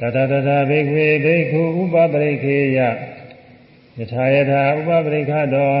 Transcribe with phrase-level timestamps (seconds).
[0.00, 2.80] တတတတဘိကွေဘိက္ခုဥပပရိခေယ
[3.98, 5.72] ယထာယထာဥပပရိခတော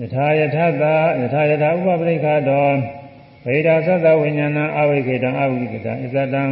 [0.00, 2.66] ယထာယထသာယထာယထာဥပပရိခတော
[3.44, 6.42] ဗေဒသတ္တဝိညာဏအဝိကေတံအဝိကေတံဣဇတံ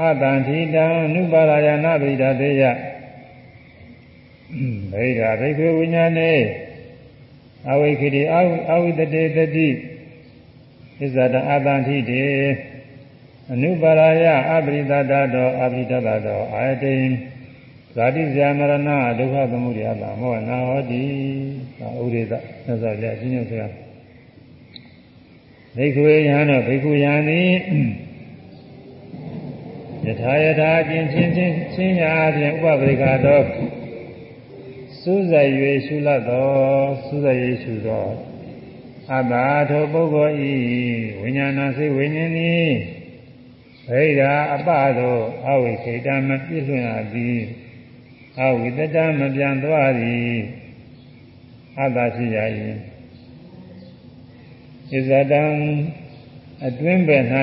[0.00, 0.84] အတံထိတံ
[1.14, 2.62] နုပါရယနာဗိဒသေယ
[4.92, 6.32] ဗေဒဘိက္ခုဝိညာဏေ
[7.70, 8.22] အဝိခေတိ
[8.70, 9.68] အဝိတတေတတိ
[10.98, 12.24] ဣဇတံအတံထိတေ
[13.52, 16.94] အနုပါရယအပရိသတတောအပရိသတတောအာယတိ
[17.94, 21.04] ဇာတိဇာမရဏဒုက္ခသမုဒယတာမောနာဟောတိ
[21.78, 23.66] သာဥရိသသက်သာကြအချင်းချင်းဆရာ
[25.76, 27.50] ဘိက္ခုယဟန်တော့ဘိက္ခုယဟန်သည်
[30.06, 33.44] ယထာယထာချင်းချင်းချင်းချင်းရာဖြင့်ဥပပရိကာတော့
[35.00, 35.52] စူးစိုက်၍
[35.86, 38.12] ရှုလတ်တော်စူးစိုက်၍ရှုတော်
[39.12, 39.34] အတ္တ
[39.70, 40.54] ထိုပုဂ္ဂိုလ်ဤ
[41.20, 42.70] ဝိညာဏစိတ်ဝိညာဉ်သည်
[43.90, 44.68] ဗိဓာအပ
[44.98, 45.16] သော
[45.48, 47.38] အဝိခေတမပြည့်လွင်အပ်သည်
[48.40, 50.32] အဝိတတမပြန်သွားသည်
[51.78, 52.38] အတ္တရှိရ၏
[54.90, 55.42] ဣဇတံ
[56.66, 57.18] အတွင်းပဲ၌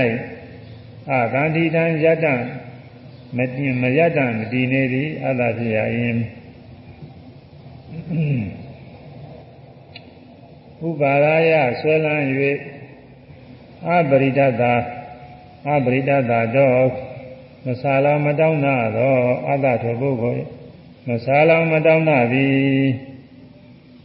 [1.11, 2.35] အာသန္တိတံယတံ
[3.37, 5.79] မတင်မယတံမတည်နေသည်အတ္တရှိရ၏
[10.87, 12.25] ဥပါရာယဆွဲလန်း၍
[13.87, 14.73] အပရိဒတာ
[15.67, 16.89] အပရိဒတာတော့
[17.65, 19.15] မဆာလောင်မတောင်းနာသော
[19.47, 20.43] အတ္တထိုပုဂ္ဂိုလ်
[21.07, 22.53] မဆာလောင်မတောင်းနာသည်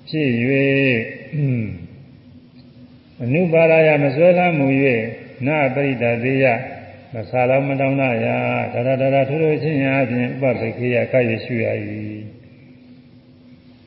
[0.09, 0.31] ဖြစ်၍
[3.23, 4.67] အနုပါရယမဆွဲလမ်းမူ၍
[5.47, 6.47] နာပရိဒသေးယ
[7.15, 8.27] မဆာလောင်မတောင်းနာယ
[8.73, 11.67] ဒါရဒါရထိုးထိုးချင်းရာဖြင့်ဥပပိခေယကရရွှေရ၏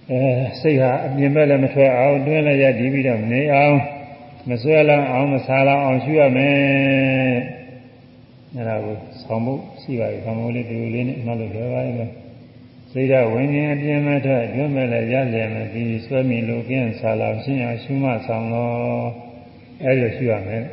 [0.09, 0.22] အဲ
[0.61, 3.77] စိတ်ဟာအမြင်မဲ့လည်းမထွက်အောင်တွင်းလည်းရဒီပြီးတော့နေအောင်
[4.49, 7.61] မဆွဲလန်းအောင်မဆာလောင်အောင်ရှုရမယ်
[8.56, 12.10] အဲ့ဒါကိုဆောင်ဖို့ရှိပါပြီဆောင်ဖို့လေးဒီလိုလေးနဲ့မှတ်လို့လွယ်ပါရဲ့
[12.92, 19.08] စိတ်ဓာတ်ဝิญဉ်အပြင်းမဲ့ထွက်တွင်းမဲ့လည်းရလျက်မပြီးဆွဲမိလို့ကင်းဆာလောင်ရှင်းအောင်ရှုမှဆောင်တော့
[19.84, 20.66] အဲ့လိုရှုရမယ်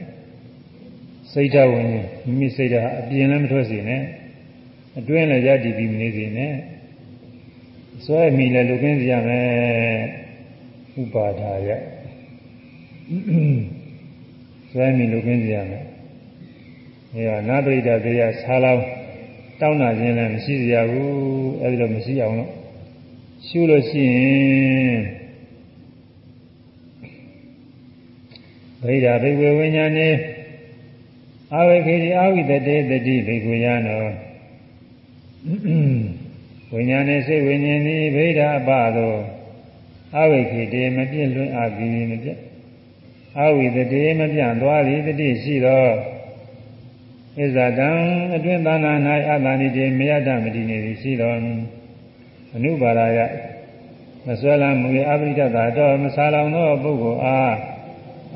[1.33, 4.03] စိတ်ဓာတ်ဝิญဉ်မိမိစိတ်ဓာတ်အပြင်းလည်းမထွက်စေနဲ့
[4.99, 6.55] အတွင်းလည်းရတည်ပြီးမနေစေနဲ့
[8.05, 9.49] ဆွဲမိလည်းလူကင်းစီရမယ်
[11.01, 11.71] ဥပါဒါရ
[14.71, 15.85] ဆွဲမိလူကင်းစီရမယ်
[17.15, 18.85] အဲဒါနာပရိဒသေယဆာလောင်း
[19.61, 21.09] တောင်းတာခြင်းလည်းမရှိစရာဘူး
[21.63, 22.51] အဲဒီလိုမရှိအောင်လို့
[23.47, 24.19] ရှုလို့ရှိရ
[24.93, 25.01] င်
[28.85, 30.09] ဗိဓာဘိဝေဝိညာဉ်နေ
[31.55, 34.05] အဝိခေတိအဝိတတေတတိဘိကွေယနော
[36.73, 39.15] ဝိညာဉ်နဲ့စိတ်ဝိညာဉ်သည်ဗိဓာအပသော
[40.17, 42.39] အဝိခေတေမပြည့်လွင်အပ်ပြီးမပြတ်
[43.41, 45.85] အဝိတတေမပြန့်သွားသည်တတိရှိသော
[47.39, 47.91] ဣဇတံ
[48.35, 48.93] အတွင်းသာနာ၌
[49.29, 51.37] အတ္တနိတိမယတမတိနေသည်ရှိတော်
[52.55, 53.21] အနုပါရယ
[54.27, 57.57] မဆွဲလမ်းမူ၏အပရိဒတာတော့မဆာလောင်သောပုဂ္ဂိုလ်အား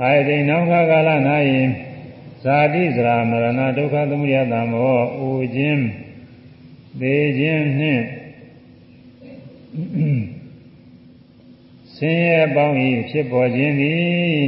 [0.03, 1.11] အာယတိနောင်ခါကာလ၌
[2.43, 5.83] ဇာတိဇရာမရဏဒုက္ခသမုဒယတံမောအိုခြင်း
[7.01, 8.05] သေခြင်းနှင့်
[11.97, 12.77] ဆင်းရဲပေါင်း၏
[13.11, 14.03] ဖြစ်ပေါ်ခြင်းသည်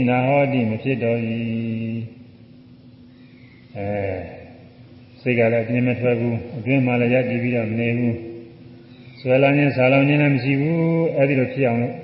[0.09, 1.19] နာဟောတိမဖြစ်တော်၏
[3.77, 4.34] အဲ
[5.25, 8.17] စိတ်ကလည်းအပြင်းမထွက်ဘူးအတွင်းမှာလည်းရတည်ပြီးတော့မနေဘူး
[9.21, 10.79] ဆွဲလာခြင်းဆာလောင်ခြင်းလည်းမရှိဘူး
[11.17, 11.95] အဲဒီလိုဖြစ်အောင်လို့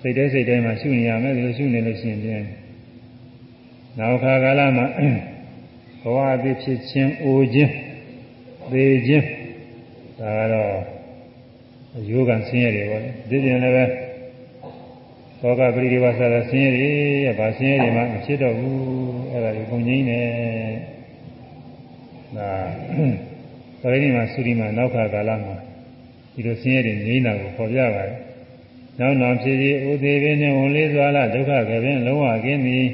[0.00, 2.44] စိတ်တိုင်းစိတ်တိုင်းမှာရှုနေရမယ်ဒီလိုရှုနေလို့ရှိရင်ပြန်
[3.98, 4.86] နောက်ခါကာလမှာ
[6.02, 7.72] ဘဝအဖြစ်ဖြစ်ခြင်းအိုခြင်း
[8.72, 9.26] သေခြင်း
[10.18, 10.72] ဒါကတော့
[12.08, 13.84] ယောဂဆင်းရဲတွေပေါ့လေဒီပြင်လည်းပဲ
[15.40, 16.90] သောကပရိဒီဝဆရာဆင်းရဲတွေ
[17.38, 18.76] ဗာဆင်းရဲတွေမှမဖြစ်တော့ဘူး
[19.30, 20.20] အဲ့ဒါကိုပုံငိမ့်နေ
[22.36, 22.50] ဒါ
[23.80, 25.56] ပရိနိဗ္ဗာန်သုရိမနောက်ခါကာလမှာ
[26.34, 28.18] ဒီလိုဆင်းရဲတွေငြိမ်းတာကိုပေါ်ပြပါတယ်။
[28.98, 32.86] နောက်နောက်ဖြစ်ပြီးဥသေးပင်နဲ့ဝန်လေးစွာလာဒုက္ခကပင်လုံးဝကင်းသည်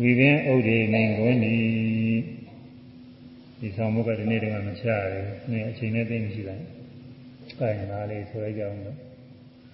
[0.00, 1.60] ဝိပင်ဥဒိနေကုန်သည်
[3.60, 6.64] ဒီဆောင်မှုကဒီနေ့တည်းကမချရတယ်။နည်းအချိန်နဲ့သိမရှိလိုက်။
[7.60, 8.98] ကိုင်လာလေးဆွဲကြအောင်လို့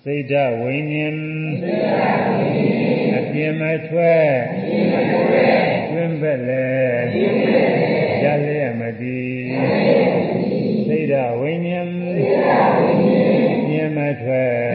[0.09, 1.17] စိတ်ဓာဝိညာဉ်
[3.19, 4.29] အပြင်းမထွက်
[5.91, 6.67] တွင်ပဲ့လေ
[7.13, 7.96] ရလျက်မ
[9.57, 11.89] တည်စိတ်ဓာဝိညာဉ်
[13.69, 14.66] ပြင်းမထွက်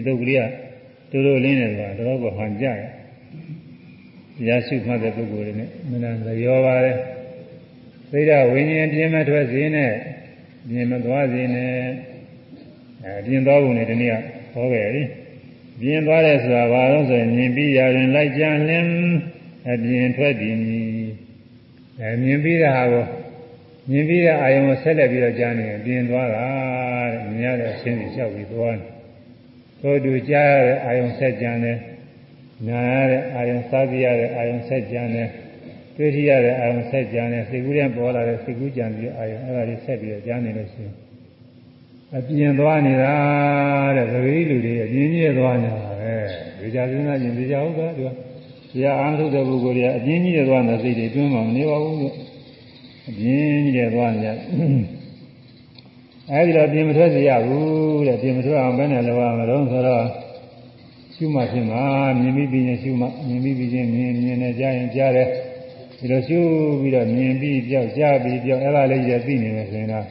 [0.00, 2.70] ဒီတုတ်ကလေးကတို့တို့လင်းနေတယ်ဆိုတာတော့ကဟန်ကြရ
[4.36, 6.96] တရားရှိမှတ်တဲ့ပုဂ္ဂိုလ်တွေနဲ့မနန်ရောပါတယ်
[8.10, 9.92] သိဒဝိညာဉ်ပြင်းမထွက်စေနဲ့
[10.68, 11.72] ပြင်းမသွားစေနဲ့
[13.04, 14.14] အဲပြင်းသွားပုံနဲ့ဒီနေ့က
[14.52, 15.02] ဟောခဲ့ပြီ
[15.80, 18.90] ပြင်းသွားတယ်ဆိုတာဘာလို့ဆိုရင်မြင်ပြီးရရင်လိုက်ကြလင်း
[19.70, 21.08] အပြင်းထွက်တည်မည်
[22.00, 23.04] အဲမြင်ပြီးတဲ့ဟာကို
[23.90, 26.46] မြင်ပြီးတဲ့အာယုံကိုဆက်လက်ပြီးတော့ကြားနေရင်ပြင်းသွားတာ
[27.12, 28.99] တဲ့မြင်ရတဲ့အရှင်းကြီးလျှောက်ပြီးသွားတယ်
[29.82, 31.78] သို့တူကြားရတဲ့အာယုံဆက်ကြံတယ်
[32.68, 35.28] နာရတဲ့အာယုံစားကြရတဲ့အာယုံဆက်ကြံတယ်
[35.96, 40.94] တွေ့ထရတဲ့အာယုံဆက်ကြံတယ်စိတ်ကူးရင်ပေါ်လာတဲ့စိတ်ကူးကြံပြီးအာယုံအဲ့ဒါလေးဆက်ပြီးတော့ကြားနေလို့ရှိရင်
[42.16, 43.14] အပြင်းသွားနေတာ
[43.96, 46.14] တဲ့သတိလူတွေအပြင်းကြီးသွားနေတာပဲ
[46.60, 48.10] ဒီကြစဉ်းစားရင်ဒီကြဟုတ်သားသူက
[48.72, 52.14] တရားအားထုတ်တဲ့ပုဂ္ဂိုလ်တွေအပြင်းကြီးသွားတဲ့စိတ်တွေတွင်းမှာမနေပါဘူးလို့
[53.08, 54.28] အပြင်းကြီးသွားနေကြ
[56.32, 60.04] အဲဒီတော့ပြင်မထွက်စေရဘူးတဲ့ပြင်မထွက်အောင်ဘယ်နဲ့လုပ်ရမလို့ဆိုတော့
[61.14, 61.82] ရှုမှဖြစ်မှာ
[62.20, 65.28] မြင်ပြီးပြီးရင်ရှုမှမြင်ပြီးပြီးချင်းမြင်မြင်နဲ့ကြားရင်ကြားတယ်
[65.98, 66.40] ဒီလိုရှု
[66.80, 70.06] ပြီးတော့မြင်ပြီးပြောက်ကြားပြီးပြောက်အဲ့ဒါလေးကြီးသိနေတယ်ဆိုရင်တော့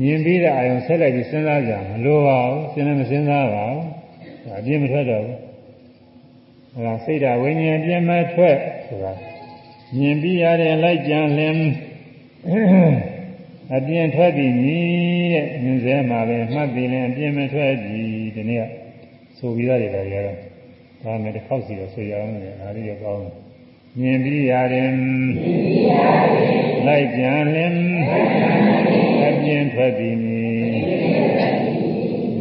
[0.00, 3.84] မြင်ပြီးတဲ့အာယုံဆက်လိုက်ပြီးစဉ်းစားကြမလိုပါဘူးစဉ်းလည်းမစဉ်းစားပါဘူး
[4.46, 5.38] ဒါပြင်မထွက်တော့ဘူး
[6.74, 8.56] အဲ့ဒါစိတ်ဓာဝိညာဉ်ပြင်မထွက်
[8.86, 9.12] ဆိုတာ
[9.96, 11.58] မြင်ပြီးရတယ်လိုက်ကြံလင်း
[13.76, 14.86] အပြင်းထွက်ပြီမြည်
[15.32, 18.00] တဲ့မြင်စဲမှာပဲမှတ်ပြီးရင်အပြင်းမထွက်ပြီ
[18.34, 18.68] ဒီနေ့က
[19.38, 20.38] ဆိုပြီးသားတွေပဲရတော့
[21.02, 23.24] ဒါနဲ့တစ်ခေါက်စီတော့ဆိုရအောင်လေအားလေးရကောင်း
[24.00, 24.92] မြင်ပြီးရတယ်
[26.86, 27.80] လိုက်ကြံလင်း
[29.26, 30.72] အပြင်းထွက်ပြီမြည်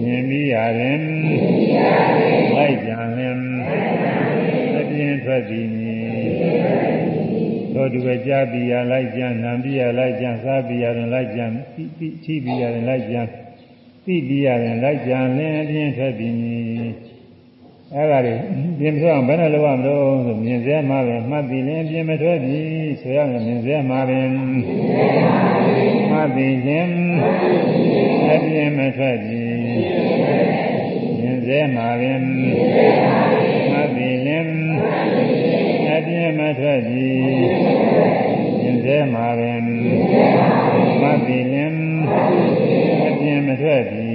[0.03, 1.01] မြင်ပြီးရတယ်
[2.55, 3.43] လိုက်ကြံလင်း
[4.79, 5.80] အပြင်းထွက်ပြီမြည်
[7.75, 11.45] တို့တူပဲကြားပြီးရလိုက်ကြံနာပြီးရလိုက်ကြံစားပြီးရတယ်လိုက်ကြံ
[11.75, 13.21] သိသိထိပြီးရတယ်လိုက်ကြံ
[14.05, 16.29] သိပြီးရတယ်လိုက်ကြံလင်းအပြင်းထွက်ပြီ
[17.95, 18.35] အဲ့ဒါတွေ
[18.79, 22.59] ပြင်ထွက်အောင်ဘယ်နဲ့လုပ်ရမလို့ဆိုမြင်စဲမှာပဲမှတ်ပြီးလင်းပြင်မထွက်ပြီ
[23.01, 26.93] ဆိုရမယ်မြင်စဲမှာပဲမှတ်ပြီးလင်း
[28.33, 29.43] အပြင်းမထွက်ပြီ
[31.19, 32.11] မြင်စဲမှာပဲ
[36.59, 37.07] ထွက်ပြီ
[38.61, 41.77] မြင်စဲမှာပဲမှတ်ပြီးလင်း
[43.09, 44.07] အပြင်းမထွက်ပြီ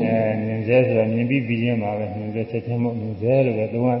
[0.00, 4.00] မြင်စေဆိုတာမြင်ပြီးပြီးချင်းပါပဲမြင်စေချက်ချင်းမဟုတ်မြင်စေလို့ပဲသုံးရ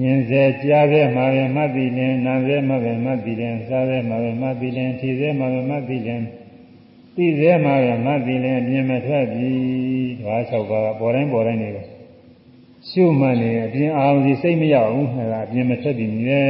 [0.00, 6.22] မြင်စေကြားစေမှာပဲမှတ်ပြီးလင်နာစေမှာပဲမှတ်ပြီးလင်စားစေမှာပဲမှတ်ပြီးလင်ထီစေမှာပဲမှတ်ပြီးလင်
[7.16, 9.50] သိစေမှာပဲမှတ်ပြီးလင်မြင်မထွက်ပြီ
[10.18, 11.93] ဓဝါ၆ပါးပေါ်တိုင်းပေါ်တိုင်းနေပဲ
[12.90, 16.44] ရှုမှတ်နေအပြင်အာရုံစီစိတ်မရောက်ဘူးအဲဒါအပြင်မထွက်ပြီမြဲ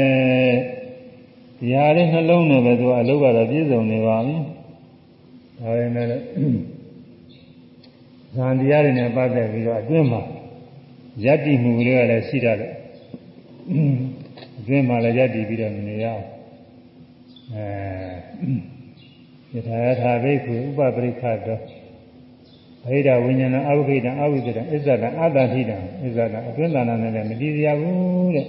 [1.59, 4.37] ဒီဟာလေးနှလုံးနဲ့ပဲသူကအလုပ်ကတော့ပြည့်စုံနေပါပြီ
[5.59, 6.07] ဒါပေမဲ့
[8.37, 10.23] ဇန်တရားတွေနဲ့ပတ်သက်ပြီးတော့အတွင်းမှာ
[11.25, 12.73] ယက်တည်မှုတွေကလည်းရှိတတ်တယ်
[14.59, 16.25] အတွင်းမှာလည်းယက်တည်ပြီးတော့နေရအောင်
[17.55, 21.59] အဲယထာယထာဘိက္ခုဥပပရိခတော
[22.89, 28.47] ဗိဓဝိညာဏအဝိခိတံအဝိဇ္ဇတံအစ္ဆတံအတ္တထိတံအစ္ဆတံအတွင်းတဏ္ဍာနဲ့လည်းမတည်ရဘူးတဲ့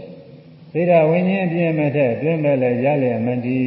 [0.73, 3.65] ဗိဓဝိညာဉ်ပြည့်မဲ့တဲ့အတွင်းမဲ့လည်းရလျက်မတည်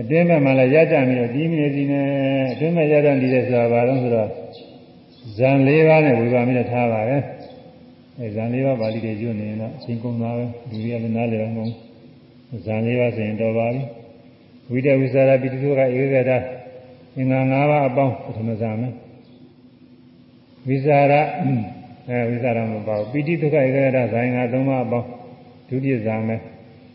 [0.00, 2.06] အတွင်းဘက်မှာလည်းရကြပြီးတော့ဒီမြည်စီနဲ့
[2.52, 4.30] အတွင်းဘက်ရကြနေတဲ့ဆိုတာဘာလို့ဆိုတော့
[5.36, 7.16] ဇန်၄ပါးနဲ့ဝေဘာမိနဲ့ထားပါပဲ
[8.18, 11.70] အဲဇန်၄ပါးပါဠိတွေကျွနေရင်တော့အချိန်ကုန်သွားပဲဒီရလည်းနားလည်အောင်ကုန်
[12.64, 13.82] ဇန်၄ပါးဆိုရင်တော်ပါပြီ
[14.70, 16.38] ဝိတဝိသရာပိတိသုခဧကတာ
[17.16, 18.92] အင်္ဂါ၅ပါးအပေါင်းပထမဇန်မယ်
[20.68, 21.14] ဝိဇာရ
[22.08, 25.08] အဲဝိဇာရမပေါ့ပိတိဒုက္ခဧကရဇာယင်္ဂ၃ပါးအပေါင်း
[25.68, 26.40] ဒုတိယဇာမယ်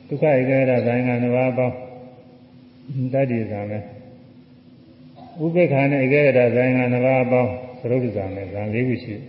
[0.07, 1.75] ဒုက္ခဧကရဇာယင်္ဂ၅ပါးအပေါင်း
[3.13, 3.83] တတိယဇာမယ်
[5.43, 9.21] ဥပေက္ခနဲ့ဧကရဇာယင်္ဂ၅ပါးအပေါင်းသရုပ်ဇာမယ်ဇာ၄ခုရှိတယ်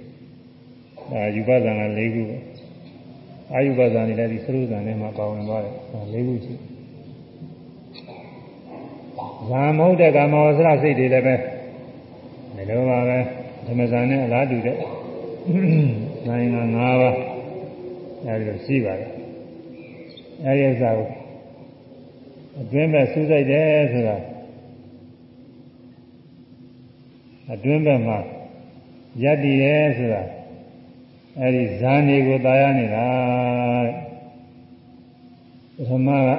[1.12, 2.22] ဒါယူပဇာက၄ခု
[3.52, 6.54] အာယုပဇာနေလည်းဒီသရုပ်ဇာနဲ့မှာပါဝင်သွားတယ်ဇာ၄ခုရှိ
[9.50, 11.34] ဇာမဟုတ်တဲ့ကာမဝဆရစိတ်တွေလည်းပဲ
[12.56, 13.18] ဒီလိုပါပဲ
[13.67, 14.77] ဓမ္မဇာနဲ့အလားတူတဲ့
[16.27, 17.17] နိုင်ငါ၅ပါး
[18.25, 19.11] အဲဒီလိုရှိပါတယ်
[20.45, 21.09] အဲဒီဥစ္စာကို
[22.59, 24.17] အတွင်းဘက်စူးစိုက်တယ်ဆိုတာ
[27.53, 28.17] အတွင်းဘက်မှာ
[29.23, 30.21] ယက်တည်တယ်ဆိုတာ
[31.39, 33.07] အဲဒီဇာနေကိုตายရနေတာ
[35.75, 36.29] ပထမက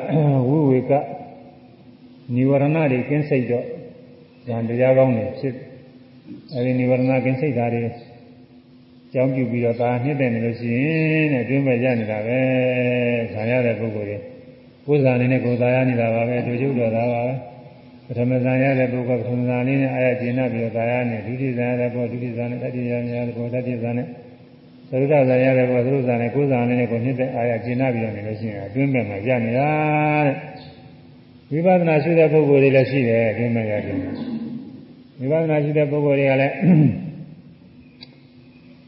[0.48, 0.92] ဝိဝေက
[2.34, 3.66] និဝရဏတွေကင်းစိတ်တော့
[4.46, 5.54] ဇန်တရားကောင်းနေဖြစ်
[6.53, 7.83] အဲဒီនិဝရဏကင်းစိတ်ဓာတ်တွေ
[9.13, 10.85] ကြောင်းပြုပြီးတော့ဒါနှစ်တဲ့နေလို့ရှိရ
[11.19, 12.39] င်တဲ့တွင်းမဲ့ရနေတာပဲ
[13.33, 14.17] ဇာရတဲ့ပုဂ္ဂိုလ်တွေ
[14.85, 17.33] ကိုယ်ဇာနေနဲ့ကိုယ်သာရနေတာပါပဲတို့ကျုပ်တော်တာပါပဲ
[18.07, 24.07] ပထမဇာရတဲ့ပုဂ္ဂိုလ်ပထမဇာလေးနဲ့အာရကျင်နာပြီးတော့သာရနေဒုတိယဇာရတဲ့ပုဂ္ဂိုလ်ဒုတိယဇာနဲ့တတိယဇာနဲ့ပုဂ္ဂိုလ်တတိယဇာနဲ့
[24.89, 29.69] သရုပ်ဇာရတဲ့ပုဂ္ဂိုလ်သရုပ်ဇာနဲ့ကိုယ်ဇာလေးနဲ့ကိုယ်နှစ်တဲ့အာရကျင်နာပြီးတော့နေလို့ရှိရင်အတွင်းမဲ့မှာရနေတာ
[30.25, 30.35] တဲ့
[31.51, 34.28] ဝိပဿနာရှိတဲ့ပုဂ္ဂိုလ်တွေလည်းရှိတယ်အတွင်းမဲ့ရတယ်
[35.19, 36.53] ဝိပဿနာရှိတဲ့ပုဂ္ဂိုလ်တွေကလည်း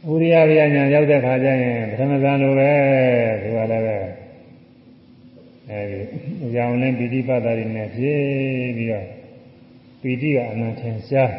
[0.09, 2.71] ဥရိယဗျာညာရောက်တဲ့ခါကျရင်ပထမဇန်လိုပဲ
[3.41, 3.97] ဒီကလည်းပဲ
[5.69, 5.99] အဲဒီ
[6.45, 9.05] အကြောင်းနဲ့ပိဋိပတ်တာတွေနဲ့ဖြည့်ပြီးတော့
[10.01, 11.31] ပီတိကအနန္တရှား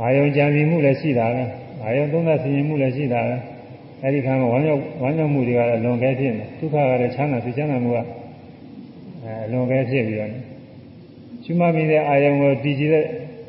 [0.00, 1.44] အာယုံကြံပြီးမှုလည်းရှိတာပဲ
[1.84, 3.36] အာယုံသုံးသပ်ဆင်ခြင်မှုလည်းရှိတာပဲ
[4.02, 10.55] အဲဒီခါမှာဝမ်းမြောက်ဝမ်းမြောက်မှုတွေကလည်းလွန်ကဲဖြစ်နေဒုက္ခကလည်းချမ်းသာသိချမ်းသာမှုကအဲလွန်ကဲဖြစ်ပြီးတော့
[11.46, 13.04] ရှင်မမိတဲ့အာယုံကိုတည်ကြည်တဲ့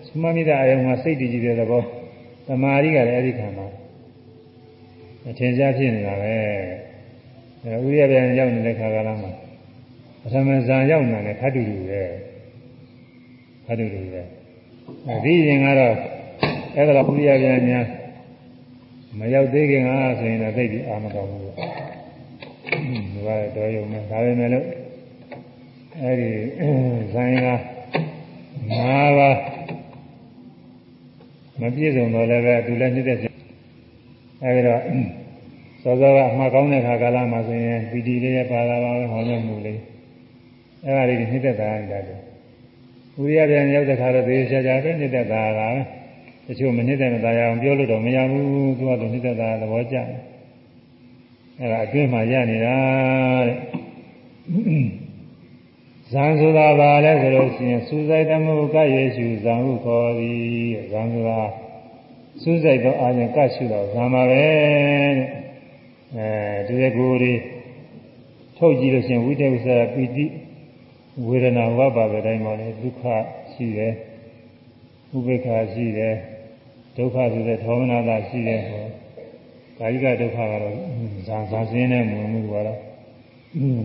[0.08, 1.84] ရှင်မမိတဲ့အာယုံကစိတ်တည်ကြည်တဲ့သဘော
[2.48, 3.68] သမာဓိကလည်းအဲဒီခါမှာ
[5.28, 6.36] အထင်ရှားဖြစ်နေတာပဲ
[7.64, 9.32] အဲဥရိယပြန်ရောက်နေတဲ့ခါကလာမှာ
[10.22, 12.02] ပထမဇန်ရောက်နေတယ်ခတ်တူတူပဲ
[13.66, 14.22] ခတ်တူတူပဲ
[15.08, 15.96] အဲဒီရင်ကတော့
[16.76, 17.86] အဲ့ဒါဥရိယပြန်များ
[19.20, 19.90] မရောက်သေးခင်က
[20.20, 21.50] ဆိုရင်တော့သိပြီအာမကောင်းဘူးဒီ
[23.28, 24.66] ကတော့ရုံနဲ့ဒါပေမဲ့လို့
[26.02, 26.30] အဲဒီ
[27.14, 27.48] ဇန်က
[28.72, 28.78] ၅
[29.18, 29.38] ပါး
[31.60, 33.18] မပြည့်စုံတော့လည်းပဲသူလည်းနှိမ့်တဲ့
[34.44, 34.82] အဲဒီတော့
[35.82, 39.80] စောစောကအမှားကောင်းတဲ့ခါကာလမှာဆိုရင်ပီတိလေးရပါလာပါပဲဟောလို့မှုလေး
[40.86, 42.16] အဲဒါလေးနှိမ့်သက်တာနေတာလေ
[43.20, 45.62] ဥရိယပြန်ရောက်တဲ့ခါတော့သေချာချာပဲနှိမ့်သက်တာက
[46.48, 50.08] တချို့မနှိမ့်သက်တာရအောင်ပြောလို့တော့မရဘူးသူကလည်းနှိမ့်သက်တာသဘောကျတယ်
[51.60, 52.76] အဲဒါအတွင်းမှာရနေတာ
[53.48, 53.58] တဲ့
[56.12, 61.42] ဇံဆိုတာဘာလဲဆိုလို့ရှိရင်စူးစိုက်တမှုကယေရှုဇံဟုခေါ်သည်ဇံဆိုတာ
[62.42, 65.14] စူးစိုက်သောအာရုံကရှုတော့ဇံပါပဲတဲ့
[66.18, 66.28] အဲ
[66.68, 67.40] ဒီကိုယ်လေး
[68.58, 70.26] ထုတ်ကြည့်လို့ရှိရင်ဝိတ္တဝိသပီတိ
[71.28, 73.04] ဝေဒနာဝပါပဲတိုင်းမှာလေဒုက္ခ
[73.54, 73.94] ရှိတယ်
[75.16, 76.16] ဥပေက္ခရှိတယ်
[76.98, 78.86] ဒုက္ခဆိုတဲ့သောမနာတာရှိတယ်ဟော
[79.80, 80.76] ကာယကဒုက္ခကတော့
[81.28, 82.80] ဇာဇာစင်းနဲ့မဝင်ဘူးကတော့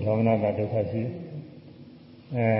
[0.04, 1.31] သောမနာတာဒုက္ခရှိတယ်
[2.36, 2.50] အဲ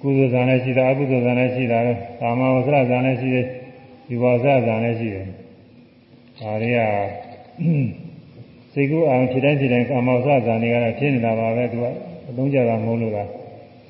[0.00, 3.46] ကုသိုလ်ဇာလည်းရှိတာအကုသိုလ်ဇာလည်းရှိတာပဲကာမဝဆရဇာလည်းရှိတယ်
[4.06, 5.26] ဒီဝါဆရဇာလည်းရှိတယ်
[6.38, 6.80] ဒါတွေက
[8.72, 11.86] စိတ်ကူးအောင်ဖြစ်တိုင်းဖြစ်တိုင်းကာမဝဆရဇာတွေကတော့ဖြစ်နေတာပါပဲသူက
[12.28, 13.28] အသုံးကြတာမဟုတ်လို့လား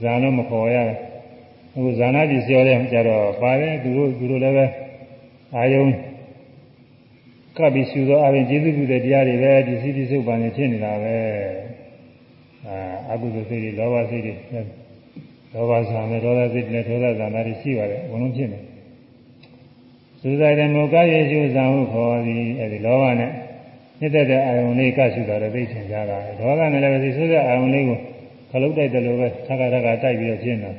[0.03, 0.99] ဇာတော့မခေါ်ရဘူး
[1.77, 4.67] အခုဇာနာကြီးပြောတဲ့ကြတော့ပါတယ်သူတို့သူတို့လည်းပဲ
[5.57, 5.85] အာယုံ
[7.57, 11.17] ကပ်ပြီးရှူသောအရင်ကျေးဇူးပြုတဲ့တရားတွေပဲဒီစီတိစုပ်ပန်နေဖြစ်နေတာပဲ
[12.69, 12.77] အာ
[13.13, 14.35] အကုသိုလ်စိတ်တွေလောဘစိတ်တွေ
[15.55, 18.59] လောဘဇာနဲ့ဒေါသစိတ်နဲ့ဒေါသဇာနာတွေရှိပါတယ်အကုန်လုံးဖြစ်နေ
[20.23, 23.31] သုဇိုင်တဲ့မောကယေရှုဇံဟုခေါ်သည်အဲဒီလောဘနဲ့
[24.01, 27.99] နှစ်သက်တဲ့အာယုန်လေးကရှုတာတော့သိထင်ကြတာဒေါသနဲ့လည်းပဲသုဇတဲ့အာယုန်လေးကို
[28.51, 30.73] ခလုတ်တိုက်တယ်လို့ပဲသက္ကသက္ကတိုက်ပြီးတော့ဖြစ်နေတာ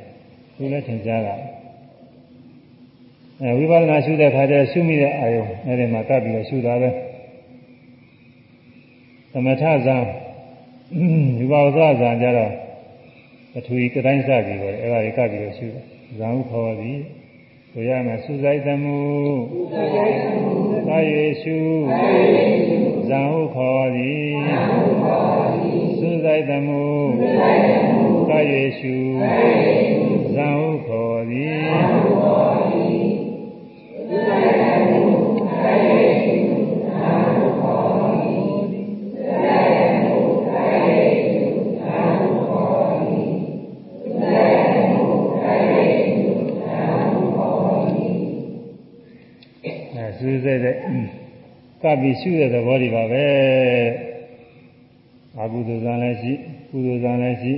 [0.56, 1.34] သူလည်းထင်ကြတာ
[3.42, 6.90] အဲဝိပဿနာရှုတဲ့ခါကျရှုမိတဲ့အာယုန်အဲဒီမှာကပ်ပြီးတော့ရှုတာပဲ
[9.32, 9.96] သမထဇာ
[10.94, 12.52] ယူပါဝဇဇာကြတော့
[13.52, 15.82] ပထဝီကတိုင်းစပြီးတော့အဲ့ဒါတွေကပ်ပြီးတော့ရှုတယ်
[16.18, 16.98] ဇံဥခေါ်သည်
[17.72, 19.00] ဆိုရမယ်စုဆိုင်သမှု
[20.88, 21.58] သာယေရှု
[23.08, 24.34] ဇံဥခေါ်သည်
[25.98, 26.82] စုဆိုင်သမှု
[28.28, 28.94] ကာယေရှု
[30.34, 31.56] ဇံဟုခေါ်သည်
[34.10, 36.15] စူး
[50.46, 50.76] စိတ်တဲ့
[51.82, 53.24] ကပ်ပြီးရှုတဲ့သဘောတွေပါပဲ
[55.38, 56.32] အကုသိုလ်ဇာလည်းရှိ
[56.70, 57.52] ကုသိုလ်ဇာလည်းရှိ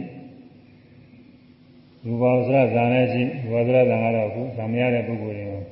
[2.04, 5.62] ရူပဝဆရဇာလည်းရှိရူပဝဆရဇာကတော့အခုဇာမရတဲ့ပုဂ္ဂိုလ်တွေကို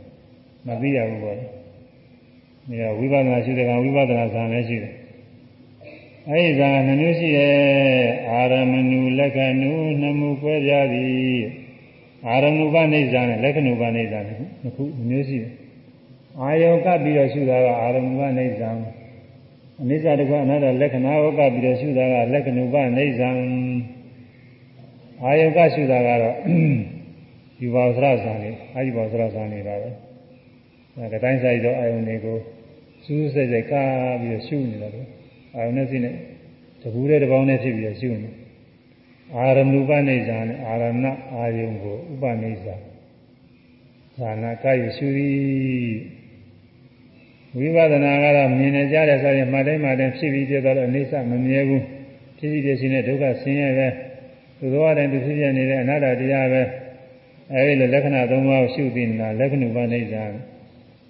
[0.67, 1.37] မသိရဘူးပေါ့။
[2.81, 4.95] ဒါဝိပဿနာရှုတဲ့ကဝိပဿနာဇာလည်းရှိတယ်။
[6.29, 7.55] အဲဒီဇာနှမျိုးရှိတယ်
[8.31, 11.41] အာရမဏုလက္ခဏုနှမှုကွဲပြားသည်
[12.27, 15.53] အာရမဏုပနိစ္စနဲ့လက္ခဏုပနိစ္စနှစ်ခုမျိုးရှိတယ်။
[16.41, 18.71] အာယုံကပ်ပြီးတော့ရှုတာကအာရမဏနိစ္စံ
[19.83, 23.31] အနိစ္စတကွအနတ္တလက္ခဏာကိုကပ်ပြီးတော့ရှုတာကလက္ခဏုပနိစ္စံ
[25.23, 26.37] အာယုံကရှုတာကတော့
[27.63, 29.91] ယူပါသရဇာနေအာယူပါသရဇာနေပါပဲ
[30.97, 32.39] အဲတိုင်းဆိုင်တော့အာယုံတွေကို
[33.05, 33.89] စူးစိတ်စိတ်ကပ်
[34.21, 35.09] ပြီးတော့ရှုနေတယ်လို့
[35.55, 36.15] အာယုံနဲ့စိနဲ့
[36.83, 38.31] တကူတဲ့တစ်ပေါင်းနဲ့ဖြစ်ပြီးတော့ရှုနေ
[39.37, 42.67] အာရမဏုပနိစ္စံနဲ့အာရမဏအာယုံကိုဥပနိစ္စ
[44.19, 45.37] ဇာနာကယရှုသည်
[47.59, 51.83] ဝိပဿနာကတော့မြင်နေကြတဲ့ဆိုရင်မှတ်တိုင်းမှတ်တိုင်းဖြစ်ပြီးပြတော့အိဋ္ဌမမြဲဘူး
[52.39, 53.89] ဖြစ်ပြီးပြရှိတဲ့ဒုက္ခဆင်းရဲပဲ
[54.59, 56.63] သူတော်တိုင်းသူဖြစ်ပြနေတဲ့အနာတ္တတရားပဲ
[57.53, 60.15] အဲဒီလိုလက္ခဏာသုံးပါးကိုရှုသိနေတာလက္ခဏုပနိစ္စ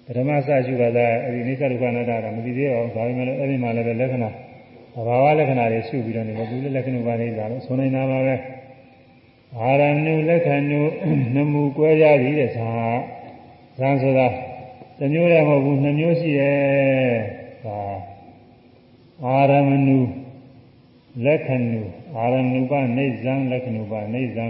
[0.05, 4.29] ပထမစရှုပါလားအဲဒီအိဋ္ဌဒုက္ခအနာတ္တကမသိသေးအောင်ဒါပေမဲ့အဲဒီမှာလည်းလက္ခဏာ
[4.93, 8.35] သဘာဝလက္ခဏာတွေရှုပြီးတော့နေတယ်သူလည်းလက္ခဏုပနိစ္စလို့ဆိုနေတာပါပဲ
[9.59, 10.81] အာရဏုလက္ခဏု
[11.35, 12.69] နမှုကွဲကြသည်တဲ့ဇာ
[13.79, 14.27] ဇာဆိုတာ
[14.99, 17.17] တစ်မျိုးတည်းမဟုတ်ဘူးနှစ်မျိုးရှိတယ်
[17.65, 17.79] ဒါ
[19.25, 19.99] အာရမဏု
[21.25, 21.81] လက္ခဏု
[22.17, 24.45] အာရမဏုပနေဇံလက္ခဏုပနေဇံ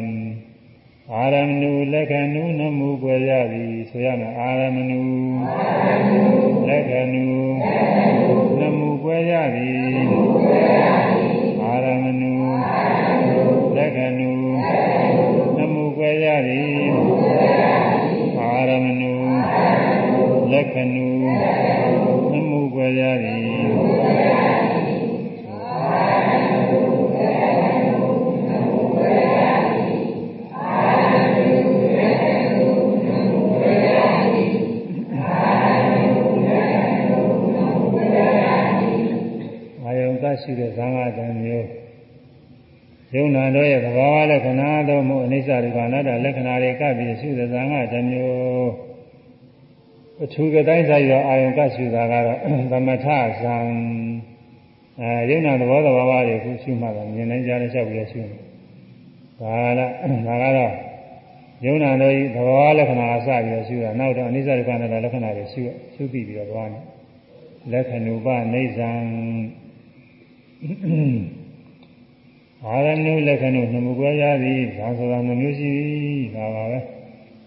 [1.13, 5.01] အာရမဏုလက္ခဏုနမှုွယ်ရသည်ဆိုရမယ်အာရမဏု
[6.70, 7.25] လက္ခဏု
[50.38, 52.38] အထူးကတိုင်းဆိုင်ရောအာယုံကရှုတာကတော့
[52.71, 53.08] သမထ
[53.41, 53.56] ဇံ
[55.02, 58.38] အဲယုံနာသဘောသဘာဝတွေခုရှုမှတော့မြင်နိုင်ကြတဲ့လျှောက်ပြီးရှုနေ
[59.39, 59.91] ဒါလား
[60.28, 60.73] ဒါကတော့
[61.65, 65.62] ယုံနာတို့ဤသဘောလက္ခဏာအစပြီးတော့ရှုတာနောက်တော့အနိစ္စဒုက္ခအနတ္တလက္ခဏာတွေရှု
[65.95, 66.80] ရှုပြီးပြီးတော့သွားနေ
[67.73, 68.89] လက္ခဏုပနေဇံ
[72.65, 75.73] အာရဏုလက္ခဏုနှမှုကွဲရသည်ဒါဆိုတာမျိုးရှိ
[76.36, 76.80] ဒါပါပဲ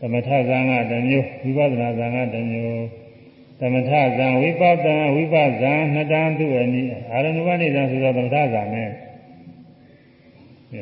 [0.01, 2.85] သမထဇာငါတစ်မျိုးဝိပဿနာဇာငါတစ်မျိုး
[3.61, 8.91] သမထဇံဝိပဿနာဝိပဇံနှစ်တန်းသူအနည်းအာရဏုပနိဇံဆိုတော့သမထဇာနဲ့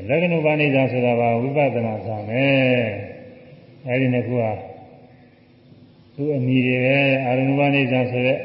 [0.09, 2.59] လက္ခဏုပနိဇံဆိုတာကဝိပဿနာဇာနဲ့
[3.87, 4.53] အဲဒီနှစ်ခုဟာ
[6.15, 8.39] သူအမည်တွေပဲအာရဏုပနိဇံဆိုတဲ့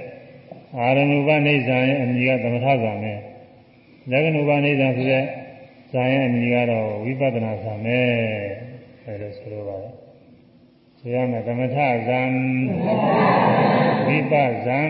[0.80, 3.18] အာရဏုပနိဇံရဲ့အမည်ကသမထဇာနဲ့
[4.12, 5.24] လက္ခဏုပနိဇံဆိုတဲ့
[5.94, 8.08] ဇာရဲ့အမည်ကတော့ဝိပဿနာဇာနဲ့
[9.06, 10.03] အဲလိုဆိုလိုပါတယ်
[11.06, 12.22] ဆိုရမယ်သမထဇံ
[14.06, 14.34] ဝိပ
[14.66, 14.82] ဇံ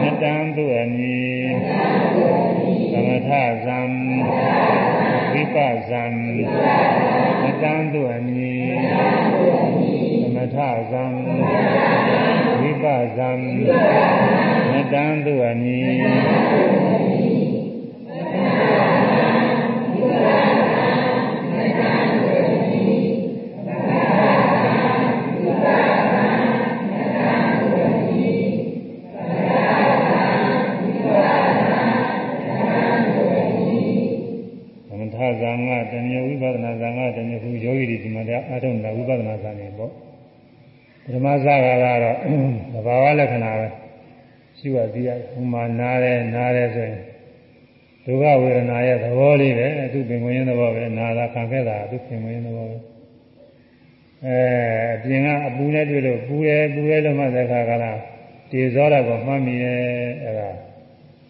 [0.00, 1.46] မတံသူအမည်
[2.92, 3.30] သမထ
[3.64, 3.78] ဇံ
[5.32, 5.56] ဝိပ
[5.88, 6.02] ဇံ
[7.42, 8.68] မတံသူအမည်
[10.22, 10.56] သမထ
[10.90, 11.04] ဇံ
[12.60, 12.84] ဝိပ
[13.16, 13.30] ဇံ
[14.70, 17.07] မတံသူအမည်
[38.52, 39.90] အထုံးတာဝိပဿနာဇာနေပေါ့
[41.04, 42.16] ပထမဇာကတော့
[42.72, 43.68] သဘာဝလက္ခဏာပဲ
[44.58, 46.98] ရှိပါသေးတယ်ဟိုမှာနားတယ်နားတယ်ဆိုရင်
[48.04, 52.76] ဒုက္ခဝေဒနာရဲ့သဘောလေးပဲသူပင်ဝင်သဘောပဲနာတာခံခဲ့တာသူပင်ဝင်သဘောပဲ
[54.24, 54.38] အဲ
[54.94, 57.92] အပြင်ကအပူနဲ့တွေ့လို့ပူတယ်ပူတယ်လို့မှသက်ခါကလာ
[58.50, 59.80] တေဇောရကိုမှတ်မိရဲ့
[60.24, 60.48] အဲဒါ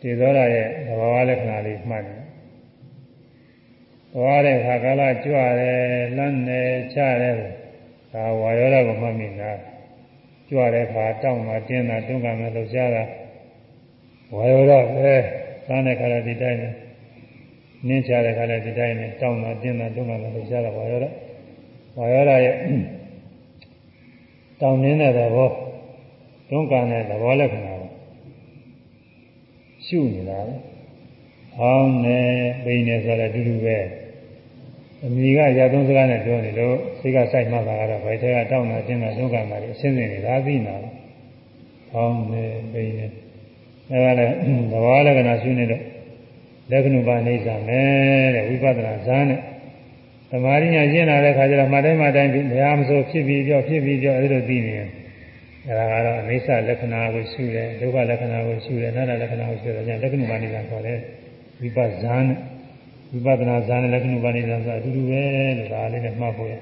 [0.00, 2.17] တေဇောရရဲ့သဘာဝလက္ခဏာလေးမှတ်တယ်
[4.18, 5.78] သွားတဲ့ခါကာလကြွတယ်
[6.16, 7.34] လမ်းတယ်ချတယ်
[8.12, 9.52] ဒါဝါရောဓကိုမှတ်မိတာ
[10.48, 13.04] ကြွတဲ့ခါတောင်းတာတင်းတာတွန်းကမယ်လှုပ်ရှားတာ
[14.34, 15.14] ဝါရောဓပဲ
[15.66, 16.68] သားတဲ့ခါလည်းဒီတိုင်းပဲ
[17.88, 21.06] နင်းချတဲ့ခါလည်းဒီတိုင်းပဲတောင်းတာတင်းတာတွန်းကမယ်လှုပ်ရှားတာဝါရောဓ
[21.98, 22.56] ဝါရောဓရဲ့
[24.60, 25.50] တောင်းနေတဲ့သဘော
[26.48, 27.74] တွန်းကတဲ့သဘောလက္ခဏာ
[29.86, 30.54] ရှုနေတာပဲ။
[31.56, 32.20] ဟောင်းနေ
[32.64, 33.78] ပိနေဆိုတဲ့အတူတူပဲ။
[35.04, 40.76] အမိကရာသုံးစကားနဲ့ပြောနေလို့စိတ်ကစိုက်မှတာကတော့ဘယ်ထဲကတောင်းတာရှင်းတာဒုက္ခမှာအရှင်းစင်နေတာသိနေတာ။
[41.90, 43.06] ဟောင်းနေပိနေ
[43.90, 44.34] အဲဒါလည်း
[44.72, 45.82] သဘောလက္ခဏာရှုနေတော့
[46.70, 49.40] လက္ခဏုပါနေစာမယ်တဲ့ဝိပဿနာဇာန်နဲ့
[50.30, 54.88] သမာဓိညာရှင်းလာတဲ့ခါကျတော့မှတိုင်းမှတိုင်းဘယ်ဟာမဆိုဖြစ်ပြီးပြောဖြစ်ပြီးပြောအဲဒီလိုသိနေတယ်
[55.66, 60.98] အဲဒါကတော့အိဋ္ဌလက္ခဏာကိုရှုတယ်ဒုက္ခလက္ခဏာကိုရှုတယ်နာလက္ခဏာကိုရှုတယ်ညလက္ခဏုပါဏိကခေါ်တယ်
[61.60, 62.38] ဝိပဿနာနဲ့
[63.10, 65.22] ဝိပဿနာဇာနဲ့လက္ခဏုပါဏိကဆိုအတူတူပဲ
[65.58, 66.54] လို့ဒါလေးနဲ့မှတ်ဖို့ရ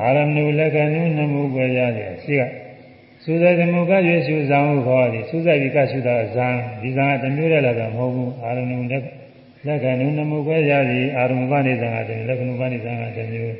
[0.00, 2.42] အာရမဏုလက္ခဏုနမှုပဲရတယ်ရှိက
[3.24, 6.48] သုဇေသမုကရွေရှုဇံဟုခေါ်သည်သုဇေဒီကရှုတာဇံ
[6.82, 8.78] ဒီဇံကတမျိုးတည်းလည်းတော့မဟုတ်ဘူးအာရမဏု
[9.66, 12.88] လက္ခဏုနမှုပဲရသည်အာရမဏုပါဏိကတည်းလက္ခဏုပါဏိကတ
[13.32, 13.56] မျိုး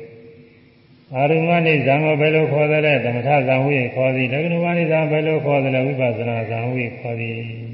[1.15, 7.70] အာရုံမနိဇံကိုဘယ်လိုခေါ်သလဲသမထဇံဝိခေါ်သည်လက္ခဏဝနိဇံဘယ်လိုခေါ်သလဲဝိပဿနာဇံဝိခေါ်သည်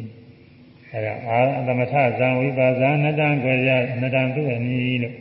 [0.93, 3.69] အဲဒါအာသမထဇံဝိပဿနာနတံကြွယ်ရ
[4.01, 5.15] နတံသူအမည်လို့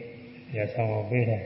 [0.57, 1.43] ရဆောင်ကိုပေးတယ်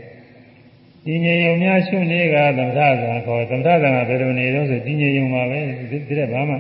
[1.05, 6.57] ဒီငြိမ်ုံများရှုနေကသမထဇံခေါ်သမထဇံကဘယ်လိုနေတော့ဆိုဒီငြိမ်ုံပါပဲဒီတဲ့ဘာမှ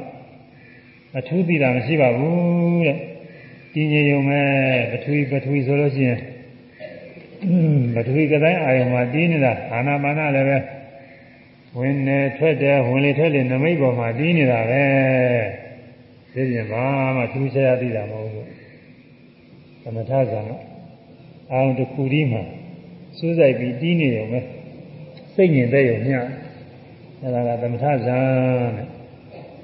[1.18, 2.98] အထူးသိတာမရှိပါဘူးတဲ့
[3.74, 4.48] ဒီငြိမ်ုံမဲ့
[4.90, 6.18] ပထဝီပထဝီဆိုလို့ရှိရင်
[7.94, 10.58] ပထဝီကတိုင်းအာယုံမှာတည်နေတာအာနာပါနလည်းပဲ
[11.78, 14.84] ဝင်နေထွက်တယ်ဝင်လေထွက်လေနမိတ်ပေါ်မှာတည်နေတာပဲ
[16.34, 16.84] သိရင်ဘာ
[17.16, 18.48] မှသူဆရာသိတာမဟုတ်ဘူး
[19.82, 20.50] သမထဇာက
[21.52, 22.42] အာယုံတစ်ခုဒီမှာ
[23.18, 24.40] စူးစိုက်ပြီးတည်နေရုံပဲ
[25.34, 26.10] စိတ်ငြိမ်တဲ့ရုံည
[27.22, 28.18] အဲဒါကသမထဇာ
[28.76, 28.88] နဲ့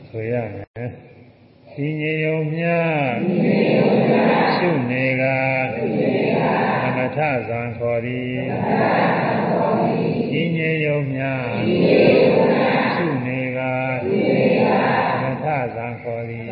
[0.09, 0.91] ဆိုရမယ်
[1.73, 2.65] ဒီငြိမ်ရုံမြ
[4.55, 5.23] ရှုနေက
[6.83, 8.41] သမထဇံခေါ်သည်
[10.31, 11.47] ဒီငြိမ်ရုံများ
[12.95, 13.59] ရှုနေက
[15.21, 16.46] သမထဇံခေါ်သည်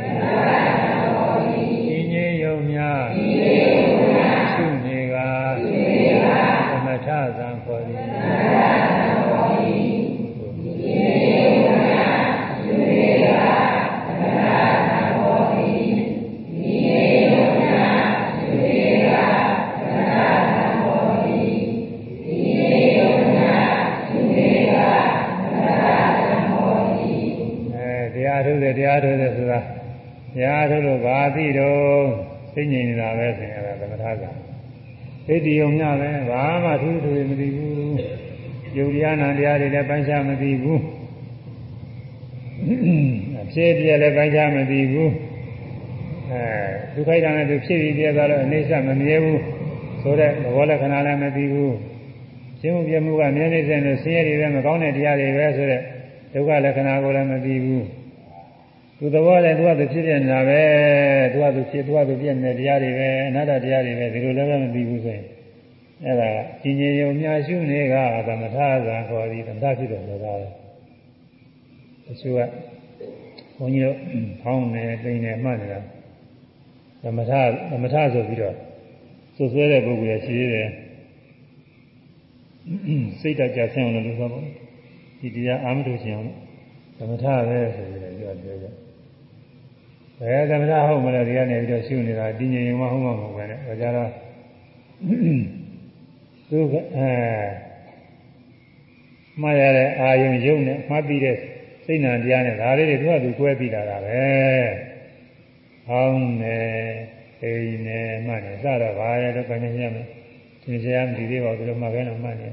[30.42, 32.04] ရားထုတ်လို့ဘာသိတော့
[32.54, 34.24] သိငြိမ်နေတာပဲဆိုရင်အဲဒါသမထက
[35.26, 37.74] သိတည်ုံညပဲဘာမှထူးထူးမသိဘူး
[38.76, 40.80] ယုတ်တရားနာတရားတွေလည်းပိုင်းခြားမသိဘူး
[43.42, 45.10] အဖြစ်ပြည့်လည်းပိုင်းခြားမသိဘူး
[46.30, 46.42] အဲ
[46.94, 49.40] ဒုက္ခိတနဲ့သူဖြစ်ပြီးပြသွားတော့အိဋ္ဌမမြဲဘူး
[50.02, 51.74] ဆိုတဲ့သဘောလက္ခဏာလည်းမသိဘူး
[52.60, 55.80] ရှင်းမှုပြမှုကမြဲနေစေလို့ဆင်းရဲတွေလည်းမကောင်းတဲ့တရားတွေပဲဆိုတဲ့
[56.32, 57.84] ဒုက္ခလက္ခဏာကိုလည်းမသိဘူး
[58.98, 60.62] သူသဘောလည်းသူကသူဖြစ်ပြနေတာပဲ
[61.32, 65.24] သူကသူဖြစ်သူကသူပြည့်နေတရားတွေပဲအနာတ္တတရားတွေပဲဒီလိုလည်းမပြီးဘူးဆိုရင်
[66.04, 66.30] အဲ့ဒါ
[66.62, 67.94] ကြီးငြိမ်ုံမြရှုနေက
[68.26, 70.52] သမထဇာခေါ်ပြီးသမထဖြစ်တယ်လို့သာတယ်
[72.06, 72.40] တချို့က
[73.56, 73.96] ဘုန်းကြီးတို့
[74.42, 75.80] ဖောင်းနေပိန်နေမှတ်နေတာ
[77.02, 77.32] သမထ
[77.70, 78.54] သမထဆိုပြီးတော့
[79.36, 80.68] စွဆွဲတဲ့ပုဂ္ဂိုလ်ရရှိသေးတယ်
[83.20, 84.44] စိတ်တကြဆင်းအောင်လို့ဆိုတော့
[85.20, 86.30] ဒီတရားအာမထုတ်ခြင်းအောင်
[86.98, 88.66] သမထပဲဆိုပြီးတော့ပြောပြောကြ
[90.20, 94.10] ဘယ်သမထဟုတ်မလဲဒီကနေပြီးတော့ရှုနေတာတည်ငြိမ်မှဟုတ်မှာမဟုတ်ပဲနဲ့ဒါကြတော့
[96.48, 97.10] သူကအဲ
[99.42, 101.36] မှားရတဲ့အာယုံယုံနဲ့မှားပြီးတဲ့
[101.84, 104.24] စိတ်နာတရားနဲ့ဒါလေးတွေသူကသူကွဲပြီးလာတာပဲ
[105.86, 106.58] ဟောင်းနေ
[107.42, 110.06] အိမ်နေမှတ်နေစတော့ဘာလဲတော့ကနေရမယ်
[110.62, 112.48] သင်္ချာမဒီသေးပါဘူးလို့မှတ်ခဲတော့မှတ်နေ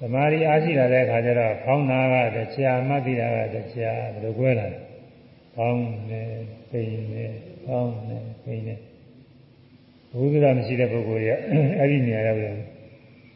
[0.00, 2.00] သမာဓိအားရှိလာတဲ့အခါကျတော့ဖောင်းနာ
[2.34, 4.80] ကတရားမှတ်ပြီးတာကတရားဘယ်လိုကွဲလာလဲ
[5.56, 6.28] ကောင်းတယ်
[6.70, 7.32] ပိန်တယ်
[7.66, 8.78] ကောင်းတယ်ပိန်တယ်
[10.12, 11.30] ဘုရားမရှိတဲ့ပုဂ္ဂိုလ်က
[11.78, 12.54] အဲ့ဒီနေရာရောက်တယ်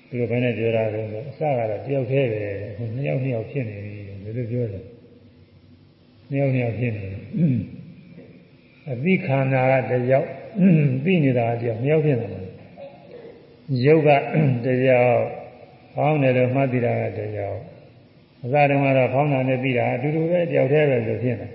[0.08, 3.94] ဒီလိုပဲနဲ့ပြောတာဆိုတော့အစကတော့တယောက်တည်းပဲအခုနှစ်ယောက်နှစ်ယောက်ဖြစ်နေပြီ
[4.24, 4.80] ဘယ်လိုပြောလဲ
[6.30, 7.08] နှစ်ယောက်နှစ်ယောက်ဖြစ်နေ
[8.90, 10.28] အသိခန္ဓာကတယောက်
[11.04, 12.42] သိနေတာကတယောက်နှစ်ယောက်ဖြစ်နေတယ်
[13.84, 14.08] ယုတ်က
[14.64, 15.41] တယောက်
[15.94, 17.60] ဖောင်းတယ်လို့မှတ်သိတာကတယောက်
[18.44, 21.50] အစတုန်းကတော့ဖောင်းတာနဲ့သိတာအတူတူပဲတယောက်တည်းပဲလို့ဖြစ်နေတယ်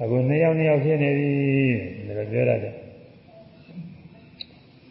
[0.00, 1.30] အခုနှစ်ယောက်နှစ်ယောက်ဖြစ်နေပြီ
[2.18, 2.74] ဒါပြောရတယ်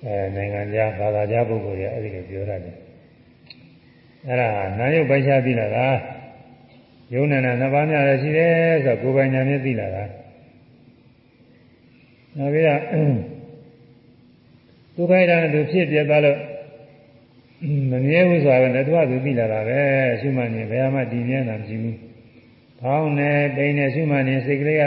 [0.06, 2.76] အဲနိုင်ငံခြားဘာသာခြားပုဂ္ဂိုလ်တွေအဲ့ဒီလိုပြောရတယ်
[4.28, 5.88] အဲ့ဒါနာယုတ်ပိုက်ချသိလာတာ
[7.14, 8.54] ယုံနာနာနှစ်ပါးများလည်းရှိတယ်
[8.86, 10.04] ဆိုတော့ကိုယ်ပိုင်ညာနဲ့သိလာတာ
[12.38, 12.82] နောက်ပြီးတော့
[14.96, 16.38] ဒုက္ခိတာနဲ့သူဖြစ်ပြသွားလို့
[17.92, 19.80] မမြဲဘူးဆိုတာကလည်းသူကသူသိလာတာပဲ
[20.20, 21.96] ရှုမှတ်နေဘယ်မှတည်မြဲတာမရှိဘူး။
[22.80, 24.84] ဖောင်းနေပိန်နေရှုမှတ်နေစိတ်ကလေးက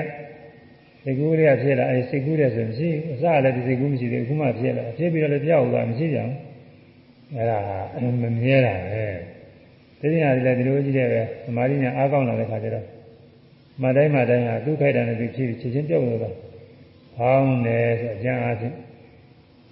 [1.02, 6.34] စိတ်ကူးလေးကဖြစ်လာအဲစိတ်ကူးတယ်ဆိုမရှိဘူး။အစလည်းဒီစိတ်ကူးမရှိသေးဘူး။အခုမှဖြစ်လာဖြစ်ပြီးတော့လည်းပြောက်သွားမရှိကြဘူး။
[7.36, 7.58] အဲဒါ
[8.22, 9.04] မမြဲတာပဲ။
[10.00, 12.86] ဒီနေ့ကလည်းဒီလိုကြည့်တယ်ပဲသမာဓိညာအားကောင်းလာတဲ့ခါကျတော့
[13.82, 16.34] မတိုင်းမတိုင်းဟာသူ့ခိုက်တာနဲ့သူဖြစ်ပြီးချက်ချင်းပြောက်လို့တော့
[17.16, 18.74] ဖောင်းနေဆိုအကျမ်းအားဖြင့်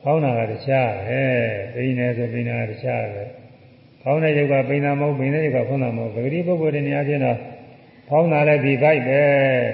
[0.03, 1.23] ဖောင်းတာကတခြားပဲ
[1.75, 3.23] ပိန်နေဆိုပိန်တာကတခြားပဲ
[4.03, 7.39] ဖောင်းတဲ့ယုတ်ကပိန်တာမဟုတ်ပိန်တဲ့ယုတ်ကဖောင်းတာမဟုတ်ပဂတိပုဂ္ဂိုလ်တွေနေရာချင်းတော့
[8.09, 9.21] ဖောင်းတာလည်းဒီပိုက်ပဲ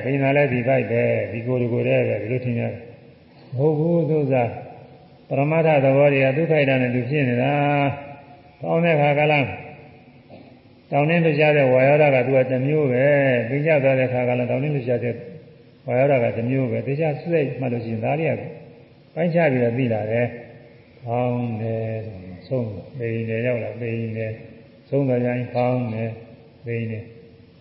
[0.05, 2.73] ပိန်တာလည်းဒီပိုက်ပဲဒီကိုယ်ဒီကိုယ်တည်းပဲဒီလိုထင်ရတယ်
[3.57, 4.51] မဟုတ်ဘူးသို့စား
[5.29, 7.53] ပရမတ္ထသဘောတွေကဒုက္ခိတနဲ့သူဖြစ်နေတာ
[8.61, 9.47] ဖောင်းတဲ့ခါကလား
[10.91, 13.07] တောင်းနှင်းလွှရှားတဲ့ဝါယောဓာကသူကတစ်မျိုးပဲ
[13.49, 15.15] ပြညတ်သွားတဲ့ခါကလည်းတောင်းနှင်းလွှရှားတဲ့
[15.87, 18.41] ဝါယောဓာကတစ်မျိုးပဲတရားစိတ်မှလို့ရှိရင်ဒါတွေက
[19.15, 20.27] ပိုင်းခြားပြီးတော့သိလာတယ်။
[21.05, 21.89] ဖောင်းတယ်
[22.49, 24.33] ဆုံးပိန်တယ်ရောက်လာပိန်တယ်
[24.89, 26.11] ဆုံးတော့ရင်ဖောင်းတယ်
[26.65, 27.05] ပိန်တယ်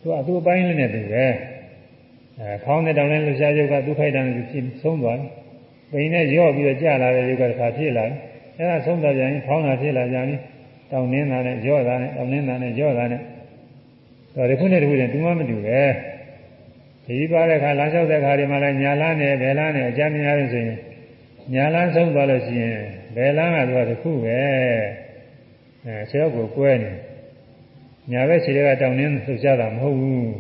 [0.02, 1.26] သူကသူ့အပိုင်းလေးနဲ့သူပဲ
[2.40, 5.30] အဲဖောင်းတဲ့တောင်နဲ့လှရှားရုပ်ကသူ့ခိုက်တန်းကိုဖြစ်ဆုံးသွားတယ်။
[5.92, 8.18] ပိန်နဲ့ရော့ပြီးတော့ကြာလာတဲ့ရုပ်ကတစ်ခါဖြစ်လာတယ်။
[8.58, 10.36] အဲဒါဆုံးတော့ရင်ဖောင်းတာဖြစ်လာကြပြီ။
[10.92, 13.22] တောင်နှင်းတာနဲ့ရော့တာနဲ့တောင်နှင်းတာနဲ့ရော့တာနဲ့
[14.36, 15.82] တော့ဒီခုနဲ့ဒီခုနဲ့တူမှမတူပဲ။
[17.06, 20.80] ဒီပါတဲ့ခါလမ်းလျှောက်တဲ့ခါဒီမှာလည်းညာလန်းနဲ့ဘယ်လန်းနဲ့အကြမ်းများလို့ဆိုရင်
[21.52, 22.78] ညာလန်းဆုံးသွားလို့ရှိရင်
[23.16, 24.40] ဘယ်လန်းကသူကတစ်ခုပဲ
[25.86, 26.92] အဲခြေတော့ကိုကွဲနေ
[28.12, 30.32] ညာဘက်ခြေတွေကတောင်းနှင်းလှုပ်ရှားတာမဟုတ်ဘူး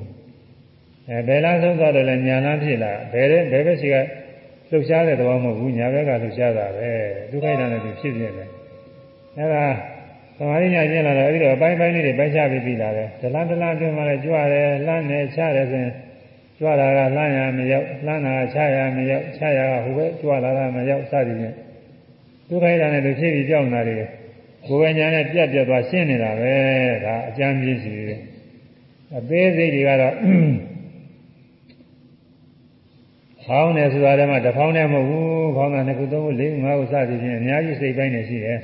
[1.09, 3.95] အဲဘယ်လန်းဆုံးသွားတယ်လဲညာလန်းဖြစ်လာဘယ်တဲ့ဘယ်ဘက်ခြေက
[4.69, 6.91] လှုပ်ရှားတဲ့သဘောမဟုတ်ဘူးညာဘက်ကလှုပ်ရှားတာပဲ
[7.31, 8.49] ဒုက္ခိတနဲ့သူဖြစ်ပြတယ်
[9.37, 9.65] အဲဒါ
[10.37, 15.93] သမာဓိညာကျင့်လာတော့အဲဒီတော့အပိုင်းပိုင်းလေးတွေပိုင်းခြားပြီးပြီလာတယ်ဒလန်ဒလန်အတွင်းမှာလည်းကြွတယ်လှမ်းတယ်ချတယ်ဆိုရင်
[16.63, 21.55] ကြွလာတာလှမ်းရမရောက်လှမ်းတာချရမရောက်ချရကဟိုဘက်ကြွလာတာမရောက်စသည်ဖြင့်
[22.47, 23.95] ဒုက္ခိတနဲ့သူဖြစ်ပြီးကြောက်နေတာတွေ
[24.67, 26.55] ကိုယ်ပဲညာနဲ့ပြတ်ပြတ်သွားရှင်းနေတာပဲ
[27.05, 28.21] ဒါအကျမ်းပြည့်စီတယ်
[29.17, 30.15] အသေးစိတ်တွေကတော့
[33.45, 38.59] ဖောင်းတယ်ဆိုတာတည်းမှာတစ်ဖောင်းနဲ့မဟုတ်ဘူးဖောင်းတာနှစ်ခုသုံးခုလေးခုငါးခုစသည်ဖြင့်အများကြီးစိတ်ပိုင်းနေရှိတယ်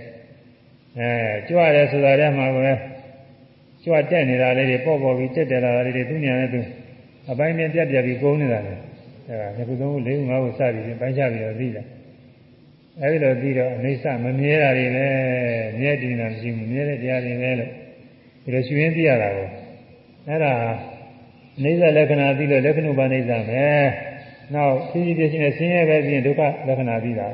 [0.99, 1.11] အဲ
[1.47, 2.73] ကြွတယ်ဆိုတာတည်းမှာပဲ
[3.83, 6.59] ကြွတက်နေတာလေးတွေပေါ့ပေါ့ပြီးတက်တယ်လာတာလေးတွေသူညာနဲ့သူ
[7.31, 8.75] အပိုင်းနဲ့ပြတ်ပြတ်ပြီးကုန်းနေတာလေ
[9.27, 11.85] အဲဒါနှစ်ခုသုံးခုလေးခုငါးခုစသည်ဖြင့်ပိုင်းခြားပြီးတော့သိတယ်
[13.01, 15.07] အဲဒီလိုပြီးတော့အိဋ္ဌမမြဲတာတွေပဲ
[15.79, 17.71] မြဲတည်နေတာမရှိဘူးမြဲတဲ့တရားတွေပဲလို့
[18.43, 19.47] ဒီလိုရှင်ရင်းသိရတာကို
[20.27, 20.53] အဲဒါ
[21.59, 23.65] အိဋ္ဌလက္ခဏာသိလို့လက္ခဏုပအိဋ္ဌပဲ
[24.53, 27.27] နောက်သိသိပြည့်စုံတဲ့ဆင်းရဲပဲပြင်ဒုက္ခလက္ခဏာသိတာ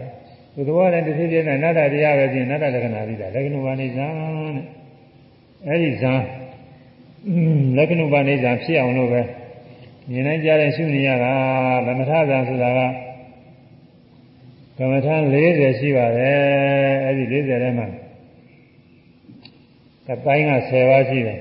[0.53, 4.11] သူသဘောနဲ့တစ်ဖြစ်ဖြစ်နဲ့နတ္တတရားပဲပြင်နတ္တလက္ခဏာသိတာလက္ခဏုပအိဋ္ဌတဲ့
[5.67, 6.13] အဲဒီဇာ
[7.77, 9.21] လက္ခဏုပအိဋ္ဌဖြစ်အောင်လို့ပဲ
[10.11, 11.33] မြင်နိုင်ကြတဲ့ရှုနေရတာ
[11.85, 12.79] သမထဇာဆိုတာက
[14.77, 15.07] ကမ္မထ
[15.43, 16.37] 40ရှိပါတယ်
[17.05, 17.87] အဲ့ဒီ40ထဲမှာ
[20.07, 21.39] ကတိုင်းက10ပါးရှိတယ်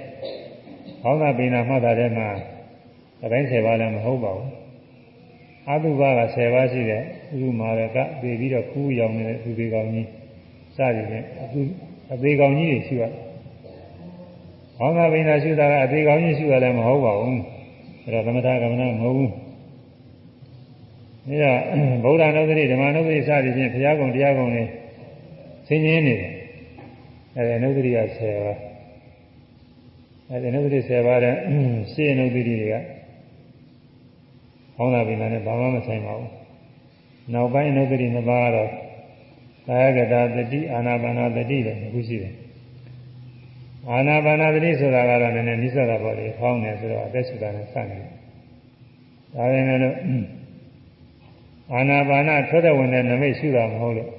[1.03, 2.29] ။ဘောင်းသာပိဏမှတ်တာထဲမှာ
[3.21, 4.49] ကတိုင်း10ပါးလည်းမဟုတ်ပါဘူး။
[5.69, 7.03] အတုပက10ပါးရှိတယ်။
[7.45, 10.09] ဥပမာရကပြေပြီးတော့ခူးရောင်နေတဲ့သူတွေကောင်ကြီး
[10.77, 11.61] စသည်ဖြင့်အသူ
[12.13, 13.13] အသေးကောင်ကြီးတွေရှိရတယ်။
[14.79, 17.39] ဘောင်းသာပိဏရှိတာကအသေးကောင်ကြီးရှိတာလည်းမဟုတ်ပါဘူး။
[18.05, 19.31] အဲ့တော့သမထကမ္မနာမဟုတ်ဘူး။
[21.27, 21.53] ဒါ
[22.05, 24.65] ဗုဒ္ဓနုဒတိဓမ္မနုဒတိစသည်ဖြင့်ဘုရားကုံတရားကုံတွေ
[25.67, 26.33] ဆင်းရဲနေတယ်
[27.37, 28.59] အဲဒီနုဒတိက10ပါး
[30.31, 31.35] အဲဒီနုဒတိ10ပါးတဲ့
[31.93, 32.75] ရှင်းနုဒတိတွေက
[34.77, 36.31] ဟောင်းလာပြီနဲ့ဘာမှမဆိုင်ပါဘူး
[37.33, 38.71] နောက်ပိုင်းနုဒတိ2ပါးကတော့
[39.69, 42.35] ကာယကတာတတိအာနာပါနာတတိပဲအခုရှိတယ်
[43.91, 48.11] အာနာပါနာတတိဆိုတာကတော့နည်းနည်းနိစ္စတာပေါ့လေဟောင်းတယ်ဆိုတော့အသက်ရှူတာနဲ့စနေတယ်
[49.35, 49.97] ဒါပေမဲ့လို့
[51.73, 54.11] အာနာပါနထွက်တဲ့ဝင်တဲ့နမိတ်ရှုတာမဟုတ်လို့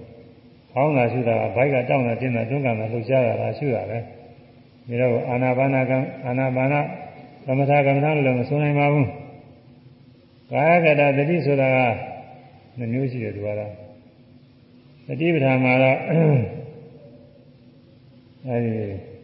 [0.74, 5.92] ဟောင်းတာရှုတာကဘိုက်ကတောင်းတာတင်းတာတွန်းကန်တာလှုပ်ရှားတာလားရှုတာပဲဒါတော့အာနာပါနက
[6.26, 6.74] အာနာပါန
[7.46, 9.10] သမထကမ္မထာလို့လည်းမဆိုနိုင်ပါဘူး
[10.52, 11.78] ကာယကတသတိဆိုတာက
[12.78, 13.72] နှမျိုးရှိတယ်သူကတော့
[15.08, 15.98] သတိပဋ္ဌာန်မှာတော့
[18.48, 19.15] အဲဒီ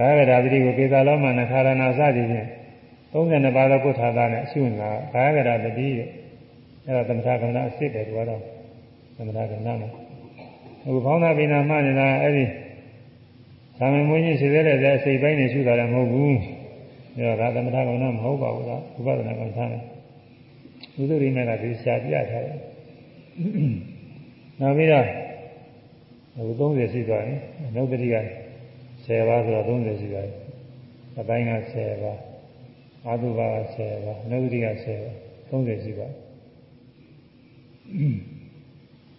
[0.00, 2.48] ကာယကတသတိကိုကေသာလောမနခါရဏစသည်ဖြင့်
[3.12, 6.08] 32ပါးသောကုဋ္ဌာသနဲ့ရှုနေတာကာယကတသတိရဲ့
[6.86, 8.40] အဲ့ဒါသမထကမ္မနာအစ်စ်တယ်သူကတော့
[9.16, 9.88] သမထကမ္မနာမှာ
[10.84, 12.44] အခုဘောင်းသာပိနာမှနေတာအဲ့ဒီ
[13.78, 16.38] သာမန်မွေးကြီးရှိသေးတဲ့အစိတ်ပိုင်းနေရှုတာလည်းမဟုတ်ဘူး
[17.40, 19.82] ဒါကသမထကမ္မနာမဟုတ်ပါဘူးကဥပဒနာကမ္မထာနဲ့
[21.00, 22.58] ဥဒ္ဓရိမေကဒီရှားပြထားတယ်
[24.60, 25.06] နောက်ပြီးတော့
[26.36, 28.16] အခု30ရှိသွားတယ်အနုတ္တိက
[29.06, 30.36] 10ပါးဆိုတော့30ရှိသွားတယ်
[31.20, 32.20] အပိုင်းက10ပါး
[33.06, 35.14] အာသုဘက10ပါးအနုတ္တိက10ပါး
[35.50, 36.30] 30ရှိသွားတယ်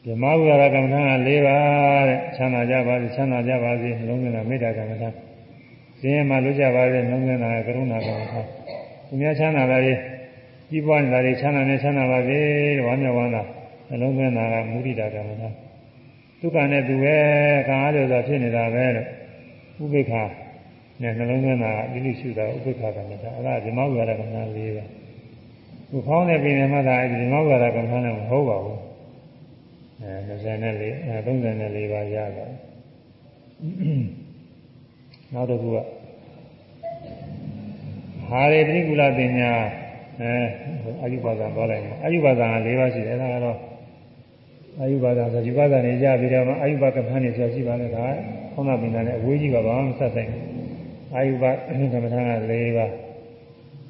[0.06, 5.10] ဓမ္မဝိရကမ္မထာက၄ပါးတဲ့ချမ်းသာကြပါစေချမ်းသာကြပါစေနှလုံးသွင်းတာမေတ္တာကမ္မထာ
[6.00, 8.42] စင်ရမှာလွတ်ကြပါစေနှလုံးသွင်းတာကရုဏာကမ္မထာ
[9.08, 9.94] သူများချမ်းသာတာတွေ
[10.70, 12.40] ကြီးပွားနေတာတွေချမ်းသာနေချမ်းသာပါစေ
[12.78, 13.44] တဲ့ဝမ်းမြောက်ဝမ်းသာ
[13.90, 15.50] နှလုံးသွင်းတာကမုဒိတာကမ္မထာ
[16.40, 17.16] ဒုက္ခနဲ့သူပဲ
[17.68, 19.06] ခံအားလို့ဆိုဖြစ်နေတာပဲတဲ့
[19.84, 20.24] ဥပိ္ပခာ
[21.02, 24.90] နဲ့နှလုံးသွင်းတာကလိလိရှုတာဥပိ္ပခာကမ္မထာအဲ့ဒါဓမ္မဝိရကမ္မထာ၄ပါး
[25.90, 28.80] သူဖောင်းတဲ့ပြင်မှသာအဲ့ဒီဓမ္မဝိရကမ္မထာနဲ့မဟုတ်ပါဘူး
[30.02, 32.46] အဲ24အဲ34ပါးရတာ
[35.34, 35.78] နောက်တစ်ခုက
[38.28, 39.52] ဟာရေပရိကုလပညာ
[40.22, 40.34] အဲ
[41.02, 43.58] အာယုပါဒံသွားလိုက်မှာအာယုပါဒံက၄ပါးရှိတယ်အဲဒါကတော့
[44.82, 48.06] အာယုပါဒံဆိုဒီပါဒံနေကြပြီးတော့အာယုပကမ္မနဲ့ဆိုရှိပါလေဒါ
[48.54, 50.44] ခေါင်းနာပင်နဲ့အဝေးကြီးပါဘာမှမဆက်ဆိုင်ဘူး
[51.16, 51.46] အာယုပ
[51.94, 52.90] ကမ္မထာက၄ပါး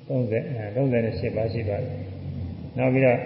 [0.10, 1.95] 30အဲ38ပါးရှိပါတယ်
[2.77, 3.17] နောက်ပြီးတော့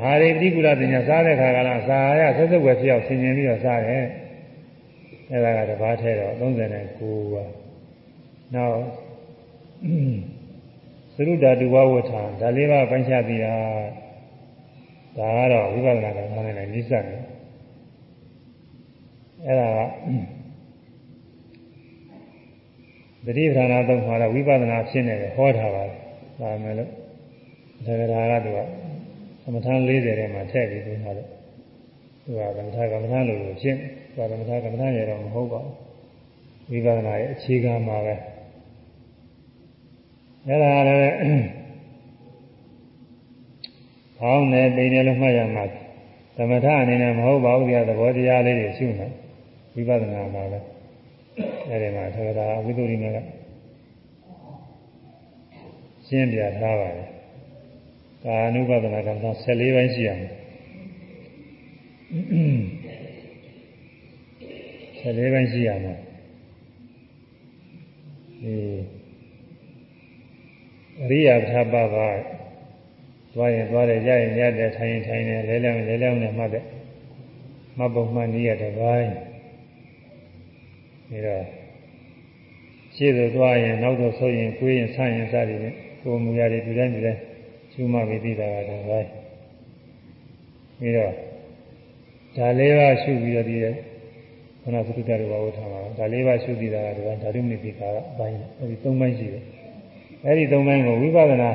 [0.00, 4.04] ဟာရိပရိကုလပညာစားတဲ့ခါကလားစာရဆက်ဆက်ွယ်ဖြစ်အောင်ဆင်ခြင်ပြီးတော့စားတယ်
[5.32, 7.50] အဲဒါကတပါးထဲတော့39ပါး
[8.54, 8.78] နောက်
[11.16, 13.54] သရုဒ္ဓတုဝဝထာဒါလေးပါးပိုင်းခြားပြီးတာ
[15.16, 17.20] ဒါကတော့ဝိပဿနာကမှန်းနေနိစ္စတယ်
[19.46, 19.80] အဲ့ဒါက
[23.26, 25.98] တတိပဌာနာသုံးမှာတော့ဝိပဿနာဖြစ်နေတယ်ဟောထားပါတယ်
[26.40, 26.90] ဒါမှလည်း
[27.86, 28.58] ဒါကဒါကသူက
[29.42, 31.26] သမထ40ထဲမှာထည့်ပြီးပြောထားတယ်
[32.24, 33.76] သူကသမထကမ္မထလို့ဖြစ်
[34.12, 35.60] သူကသမထကမ္မထရတော့မဟုတ်ပါ
[36.68, 38.14] ဘူးဝိပဿနာရဲ့အခြေခံမှာပဲ
[40.46, 41.65] အဲ့ဒါလည်း
[44.18, 45.64] ဖောင်းနေပိနေလို့မှတ်ရမှာ
[46.36, 49.06] သမထအနေနဲ့မဟုတ်ပါဘူးဒီသဘောတရားလေးတွေရှုနေ
[49.74, 50.66] ဝိပဿနာမှာလည်း
[51.68, 53.18] အဲ့ဒီမှာသက္ကတာဝိသုရိမေက
[56.06, 57.08] ရှင်းပြထားပါတယ်
[58.24, 59.12] ကာနုပဒနာကံ
[59.46, 60.30] 14ပိုင်းရှိရမယ်
[65.00, 65.98] 14ပိုင်းရှိရမယ်
[68.42, 68.56] ဒီ
[71.02, 72.08] အရိယာပထပပါ
[73.36, 76.64] သွားရင်သွားတယ်ကြရင်ကြတယ်ထိုင်ရင်ထိုင်တယ်လဲလဲလဲလဲနဲ့မှတ်တယ်
[77.78, 79.10] မှတ်ပုံမှန်နည်းရတဲ့ပိုင်း
[81.08, 81.44] ပြီးတော့
[82.96, 87.20] ရှေ့သို့သွားရင်နောက်သို့ဆိုရင်ကိုယ်ရင်ဆန့်ရင်စသည်ဖြင့်ကိုယ်မူရည်ဒီတိုင်းဒီတိုင်း
[87.72, 89.08] ရှုမှတ်ပြီးသိတာကတော့ပိုင်း
[90.78, 91.12] ပြီးတော့
[92.36, 93.66] ဒါလေးပါရှုပြီးတော့ဒီခ
[94.74, 99.44] ဏသုတ္တရဘာဝထားမှာဒါလေးပါရှုပြီးတာကတော့ဓာတုမိတိကာအပိုင်းအဲဒီ၃ပိုင်းရှိတယ်
[100.24, 101.50] အဲဒီ၃ပိုင်းကိုဝိပဿနာ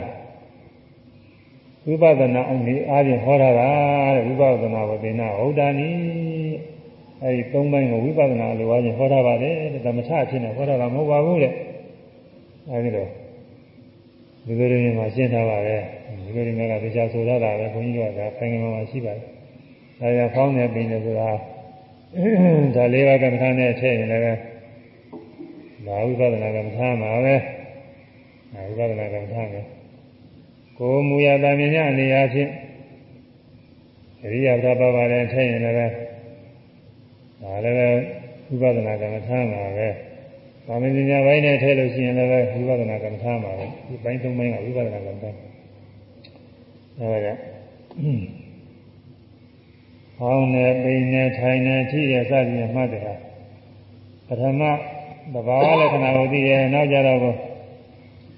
[1.87, 3.69] ဝိပဿနာအနေအားဖြင့်ဟောထားတာ
[4.15, 5.89] တဲ့ဝိပဿနာဝေဒနာဟုတ်တာနီ
[7.23, 11.53] အဲဒီ၃ပိုင်းကိုဝိပဿနာလိုအားဖြင့်ဟောထားပါတယ်တဲ့သမထအဖြစ်နဲ့ဟောထားတာမဟုတ်ပါဘူးတဲ့
[12.69, 13.09] အဲဒီတော့
[14.45, 15.81] ဒီလိုရင်းမှာရှင်းထားပါတယ်
[16.25, 19.21] ဒီလိုရင်းကတရားဆိုရတာပဲခွန်ကြီးကဒါခိုင်ငယ်မှာရှိပါတယ်
[19.99, 21.29] ဒါကြောင့်ဖောင်းနေပြီလေဆိုတာ
[22.75, 24.23] ဒါလေးပါးကမ္မထာနဲ့ထည့်ရင်လည်း
[25.85, 27.35] ဒါဝိပဿနာကမ္မထာမှာပဲ
[28.53, 29.61] ဒါဝိပဿနာကမ္မထာပဲ
[30.83, 32.51] ကိုမူရတာမြင်ရအနေအချင်း
[34.23, 35.75] အရိယာပဒပါပါနဲ့ထည့်ရင်လည်း
[37.41, 37.77] ဒါလည်း
[38.47, 39.89] ဝိပဿနာကမ္မထာမှာပဲ
[40.67, 45.29] သာမဏေညာပိုင်းနဲ့ထည့်လို့ရှိရင်လည်းဝိပဿနာကမ္မထာမှာပဲဒီပိုင်းသုံးပိုင်းကဝိပဿနာကမ္မထာ
[46.97, 47.39] အဲဒါကြောင့်
[50.17, 53.15] ဟောင်းနေပိန်နေထိုင်နေထိရစသည်နဲ့မှတ်တယ်ဟာ
[54.27, 54.61] ပထမ
[55.33, 57.50] သဘာဝလက္ခဏာကိုသိတယ်နောက်ကြတော့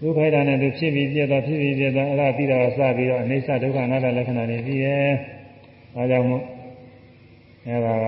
[0.03, 5.07] ဒုက္ခိတာနဲ့သူဖြစ်ပြီးပြည့်သွားဖြစ်ပြီးပြည့်သွားအဲ့ဒါပြီးတော့စပြီးတော့အိဋ္ဌဒုက္ခအနတ္တလက္ခဏာတွေပြီးရဲ့
[5.95, 6.43] အဲကြောင့်မို့
[7.67, 8.07] အဲ့ဒါက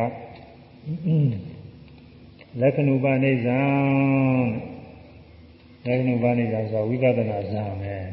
[2.62, 3.60] လက္ခဏုပနိစ္စံ
[5.86, 8.05] လက္ခဏုပနိစ္စဆိုဝိပဿနာဇာမယ်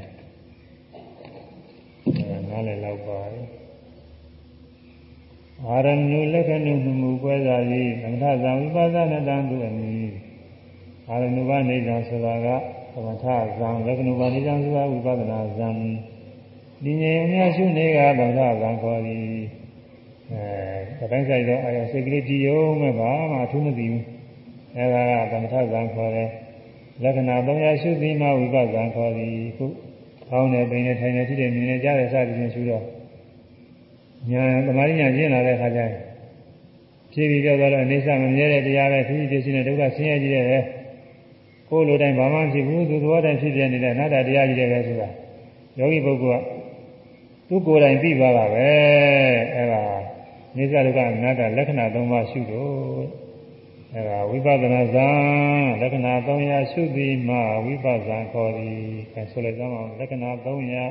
[2.04, 3.46] အဲနားလည်လောက်ပါတယ်
[5.66, 9.94] အာရဏုလက္ခဏုမှုပွဲစာကြီးသမထဇံဝိပဿနာတံသူအမိ
[11.08, 12.48] အာရဏုပနိစ္စဆိုတာက
[12.94, 13.24] သမထ
[13.58, 15.68] ဇံလက္ခဏုပနိစ္စဆိုတာဝိပဿနာဇံ
[16.84, 19.22] ဒီငြိမ်အများရှုနေကသမထဇံခေါ်သည်
[20.32, 24.04] အဲတိုင်းဆိုင်တော့အာရစိတ်ကလေးကြည်ရုံမဲ့ဘာမှအထူးမသိဘူး
[24.76, 26.28] အဲဒါကသမထဇံခေါ်တယ်
[27.02, 29.66] လက္ခဏာ300ရှုသည်မှဝိပဿနာခေါ်သည်ခု
[30.28, 32.84] ကောင်းတယ်ပိန်တယ်ထိုင်တယ်ထိတယ်မြင်တယ်ကြားတယ်စသည်ဖြင့်ရှုတော့
[34.30, 35.92] ညာသမာဓိညာကျင့်လာတဲ့အခါကျရင်
[37.12, 40.62] ဖြည်းဖြည်းကြောက်သွားတော့အိဋ္ဌမမြဲတဲ့တရားပဲဖြည်းဖြည်းဖြစ်နေတဲ့ဒုက္ခဆင်းရဲကြီးတဲ့
[41.74, 45.08] ကိုယ်လိုတိုင်းဘာမှဖြစ်ဘူးသူသဘောတိုင်းဖြစ်ပြနေတဲ့အနာတ္တတရားကြီးတဲ့ပဲဆိုတာ
[45.78, 46.44] ယောဂီပုဂ္ဂိုလ်က
[47.48, 48.68] သူကိုယ်တိုင်သိသွားတာပဲ
[49.54, 49.82] အဲဒါ
[50.56, 53.04] နိစ္စဒုက္ခအနတ္တလက္ခဏာ၃ပါးရှုလို့
[53.94, 55.08] အဲဒါဝိပဿနာဇံ
[55.80, 58.80] လက္ခဏာ၃ရာရှုသည်မှဝိပဿနာခေါ်သည်
[59.14, 60.84] အဲဆိုလိုက်ကြအောင်လက္ခဏာ၃ရာ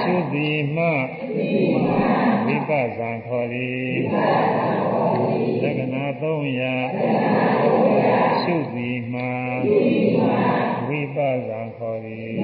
[0.00, 0.86] ရှုသည်မှ
[2.46, 3.94] ဝိပဿနာခေါ်သည်
[5.62, 6.74] လက္ခဏာ၃ရာ
[8.42, 9.22] ရှုသည်မှ
[10.86, 12.34] ဝိပဿနာခေါ်သည်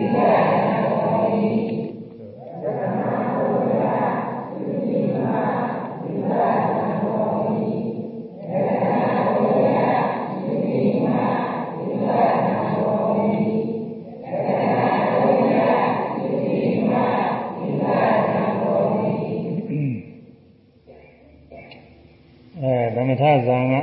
[23.08, 23.74] မထဇာက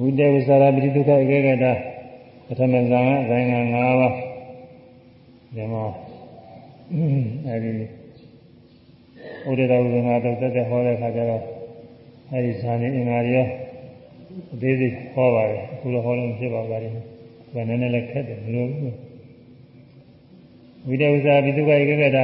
[0.00, 1.66] ဝိတေဝဇာရပိဒုက္ခဧကဂတ
[2.46, 4.14] ပထမဇာကဇိုင်ငံ၅ပါး
[5.54, 5.84] ဒီမှာ
[7.46, 7.70] အဲဒီ
[9.48, 11.42] ဥဒ္ဒရာဥဒ္ဒနာတော့တက်တက်ဟောတဲ့အခါကျတော့
[12.32, 13.46] အဲဒီဇာနေအင်္ဂါရော
[14.54, 16.92] အသေးစိတ်ဟောပါတယ်အခုတော့ဟောလို့ဖြစ်ပါပါတယ်
[17.54, 18.68] ဘယ်နည်းနဲ့လဲခက်တယ်မလို့
[20.88, 22.18] ဝိတေဝဇာပိဒုက္ခဧကဂတ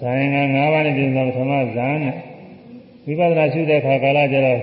[0.00, 2.29] ဇာယင်္ဂ၅ပါးနဲ့ပြင်သောပထမဇာနဲ့ဝိ
[3.18, 4.60] ပဿနာရှုတဲ့အခါကာလကျတော့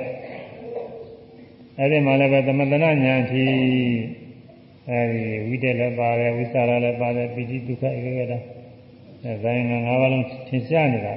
[1.80, 3.56] အဲဒီမှာလည်းပဲသမထနာဉာဏ်ဖြင့်
[4.90, 8.34] အဲဒီဝိတက်လည်းပါတယ်ဝိသရာလည်းပါတယ်ပိဋိဒုက္ခဧကဂတ
[9.24, 11.14] အဲဇာယင်္ဂ၅ပါးလုံးသင်ရှားနေတာ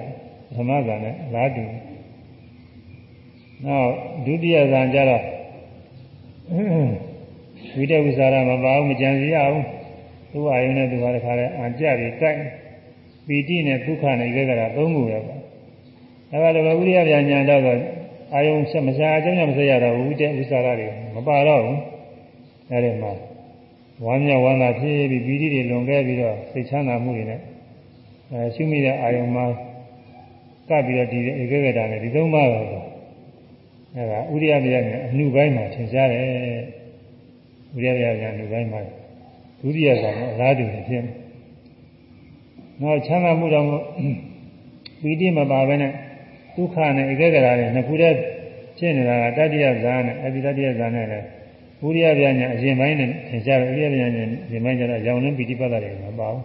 [0.46, 1.64] ပထမဇာနဲ့လားတူ
[3.64, 3.90] နောက်
[4.24, 5.24] ဒုတိယဇာကျတော့
[7.76, 9.66] ဝိတက်ဝိသရာမပါဘူးမကြံစီရဘူး
[10.32, 12.38] သူ့အာယုန်နဲ့သူဟာတခါလဲအံကြပြီးကြိုက်
[13.26, 15.39] ပီတိနဲ့ဒုက္ခနဲ့ဧကဂတသုံးခုပဲပါ
[16.32, 17.62] အဲဒါလိုပဲဥရိယပြညာတော့
[18.34, 21.78] အာယုံဆက်မစားအကြောင်းကြောင့်မဆက်ရတော့ဘူးတဲ့ဥစ္စာတွေမပါတော့ဘူး
[22.70, 23.12] အဲဒီမှာ
[24.04, 27.40] ဝမ်းမြောက်ဝမ်းသာဖြစ်ပြီးပီတိတွေလွန်ခဲ့ပြီးတော့စိတ်ချမ်းသာမှုတွေနဲ့
[28.32, 29.44] အဲရှုမိတဲ့အာယုံမှာ
[30.68, 36.20] ကပ်ပြီးတော့ဒီဧကဂတနဲ့ဒီသုံးပါးတော့အဲဒါဥရိယပြညာအနှုပိုင်းမှာထင်ရှားတယ်
[37.76, 38.80] ဥရိယပြညာအနှုပိုင်းမှာ
[39.60, 41.12] ဒုတိယဇာနဲ့အလားတူဖြစ်နေ
[42.80, 43.66] နောက်ချမ်းသာမှုတော့
[45.02, 45.92] ပီတိမပါဘဲနဲ့
[46.60, 48.16] ဒုက္ခနဲ့ဧကဂရာနဲ့နှစ်ခုတည်း
[48.78, 51.26] ဖြစ်နေတာကတတိယဇာနဲ့အပိတတိယဇာနဲ့လည်း
[51.80, 56.44] ဘုရားပြညာအရင်ပိုင်းနဲ့သင်ကြားတယ်ဘုရားပြညာအရင်ပိုင်းကျတော့ရောင်လင်းပိဋိပတ်တာတွေမပါဘူး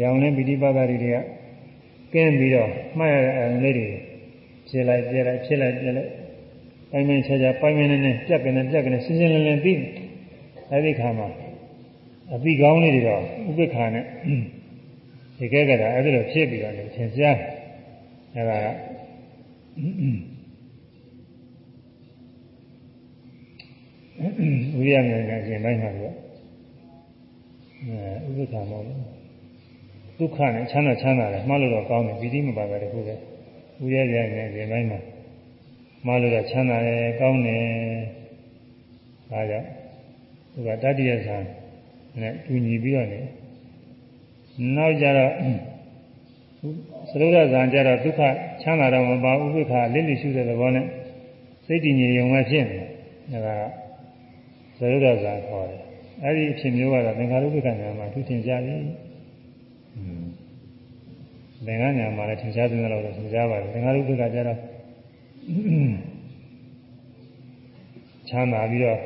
[0.00, 1.06] ရောင်လင်းပိဋိပတ်တာတွေက
[2.12, 3.88] ကင်းပြီးတော့မှတ်ရတဲ့အံလေးတွေ
[4.68, 6.10] ဖြစ်လိုက်ပြလိုက်ဖြစ်လိုက်ပြလိုက်
[6.90, 9.72] ပိုင်းပိုင်းခြားခြားပိုင်းပိုင်းနဲ့နဲ့ပြက်ကနေပြက်ကနေရှင်းရှင်းလင်းလင်းသိ
[10.70, 11.28] အဲဒီခါမှာ
[12.34, 14.04] အပိကောင်းလေးတွေတော့ဥပ္ပခါနဲ့
[15.38, 17.36] ဒီကဲကတာအဲဒီလိုဖြစ်ပြီးတော့သင်ကြား
[18.34, 18.85] အဲဒါက
[24.76, 26.14] ဝိရိယဉာဏ်ကရှင်တိုင်းမှာလို့
[28.28, 29.00] အဲဥပ္ပခါမောလို့
[30.18, 33.14] ဒုက္ခနဲ့ချမ်းသာချမ်းသာတယ်မှတ်လို့တော့ကောင်းတယ်ပီတိမပါပဲတခုပဲ
[33.80, 35.00] ဝိရိယဉာဏ်နဲ့ရှင်တိုင်းမှာ
[36.06, 37.64] မှတ်လို့တော့ချမ်းသာတယ်ကောင်းတယ်
[39.30, 39.68] ဒါကြောင့်
[40.52, 41.36] သူကတတ္တိယဆံ
[42.20, 43.20] နဲ့တူညီပြီးတော့နေ
[44.76, 45.32] နောက်ကြတော့
[47.10, 48.20] သရုပ်ရဇံကြတော့ဒုက္ခ
[48.62, 50.86] ချမ်းသာတော့မပါဥပိ္ပခာလိလိရှုတဲ့သဘောနဲ့
[51.66, 53.62] စိတ်တည်ငြိမ်ရုံပဲဖြစ်နေဒါက
[54.78, 55.80] သရုပ်ရဇံခေါ်တယ်
[56.22, 58.76] အဲ့ဒီအဖြစ်မျိုးကတော့သင်္ခါရုပ္ပခညာမှာသူထင်ရှားပြီ
[61.66, 64.58] သင်္ခါညာမှာလည်းထင်ရှားတဲ့လောက်တော့ထင်ရှားပါတယ်သင်္ခါရုပ္ပခကြတော့
[68.28, 69.00] ချမ်းသာပြီးတော့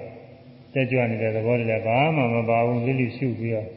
[0.72, 3.68] တက်ကြွနေတဲ့သဘောတွေလည်းဘာမှမပါဘူးလိလိရှုပြီးတော့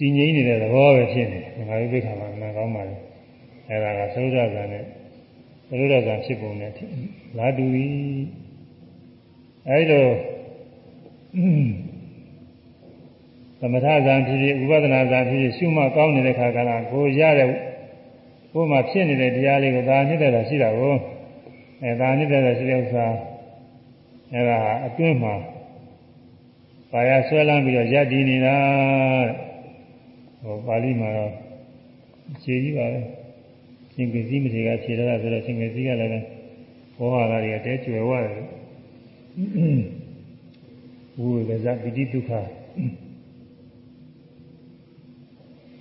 [0.00, 2.96] တည်ငြိမ်နေတဲ့သဘောပဲဖြစ်နေတယ်ငါတို့သိခါမှာနားကောင်းပါလေ
[3.68, 4.84] အဲဒါကသုဒ္ဓဇာနဲ့
[5.68, 6.72] သုဒ္ဓဇာဖြစ်ပုံနဲ့
[7.38, 7.86] လာတူပြီ
[9.68, 10.06] အဲဒီလို
[13.60, 17.48] သမထဇာဖြစ်ဖြစ်ဥပဒနာဇာဖြစ်ဖြစ်ရှုမှတ်ကောင်းနေတဲ့ခါကလာကိုရတဲ့
[18.52, 20.94] ကိုယ်မှာဖြစ်နေတဲ့တရားလေးကိုဒါနှစ်တဲ့ရှိတာကို
[21.82, 23.06] အဲဒါနှစ်တဲ့ရှိတဲ့ဥစ္စာ
[24.34, 25.34] အဲဒါအတွင်းမှာ
[26.90, 28.56] ပါရဆွဲလန်းပြီးတော့ယက်တည်နေတာ
[30.42, 31.32] ဟောပါဠိမှာတော့
[32.42, 33.00] ခြေကြီးပါပဲ
[33.92, 36.26] ရှင်ကစီမထေကခြေရတာဆိုတော့ရှင်ကစီကလည်း
[36.96, 38.44] ဘောဟာလာတွေကတဲကျွယ်ဝတယ်
[41.18, 42.30] ဝိဝေဇပိတိဒုက္ခ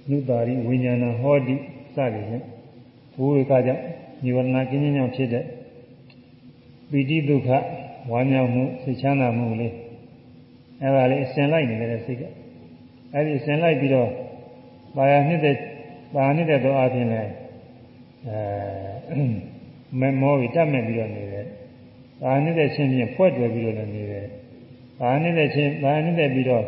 [0.10, 1.56] နုတာရိဝိညာဏဟောတိ
[1.96, 2.44] စသည်ဖြင့်
[3.18, 3.84] ဝိဝေကကြောင့်
[4.24, 5.44] ညီဝရဏကင်းခြင်းကြောင့်ဖြစ်တဲ့
[6.92, 7.50] ပိတိဒုက္ခ
[8.12, 9.74] ဝါမြောက်မှုစိတ်ချမ်းသာမှုလေး
[10.82, 12.24] အဲဒါလေးအစဉ်လိုက်နေတဲ့စိတ်က
[13.14, 14.10] အဲဒီအစဉ်လိုက်ပြီးတော့
[14.96, 15.56] ပါရနှစ်တဲ့
[16.16, 17.32] ပါနှစ်တဲ့သောအပြင်လည်း
[18.28, 19.22] အဲ
[20.00, 21.46] မမောပြီးတတ်မဲ့ပြီးတော့နေတယ်
[22.22, 24.26] ပါနှစ်တဲ့ချင်းချင်းဖွဲ့တွယ်ပြီးတော့လည်းနေတယ်
[25.00, 26.66] ပါနှစ်တဲ့ချင်းပါနှစ်တဲ့ပြီးတော့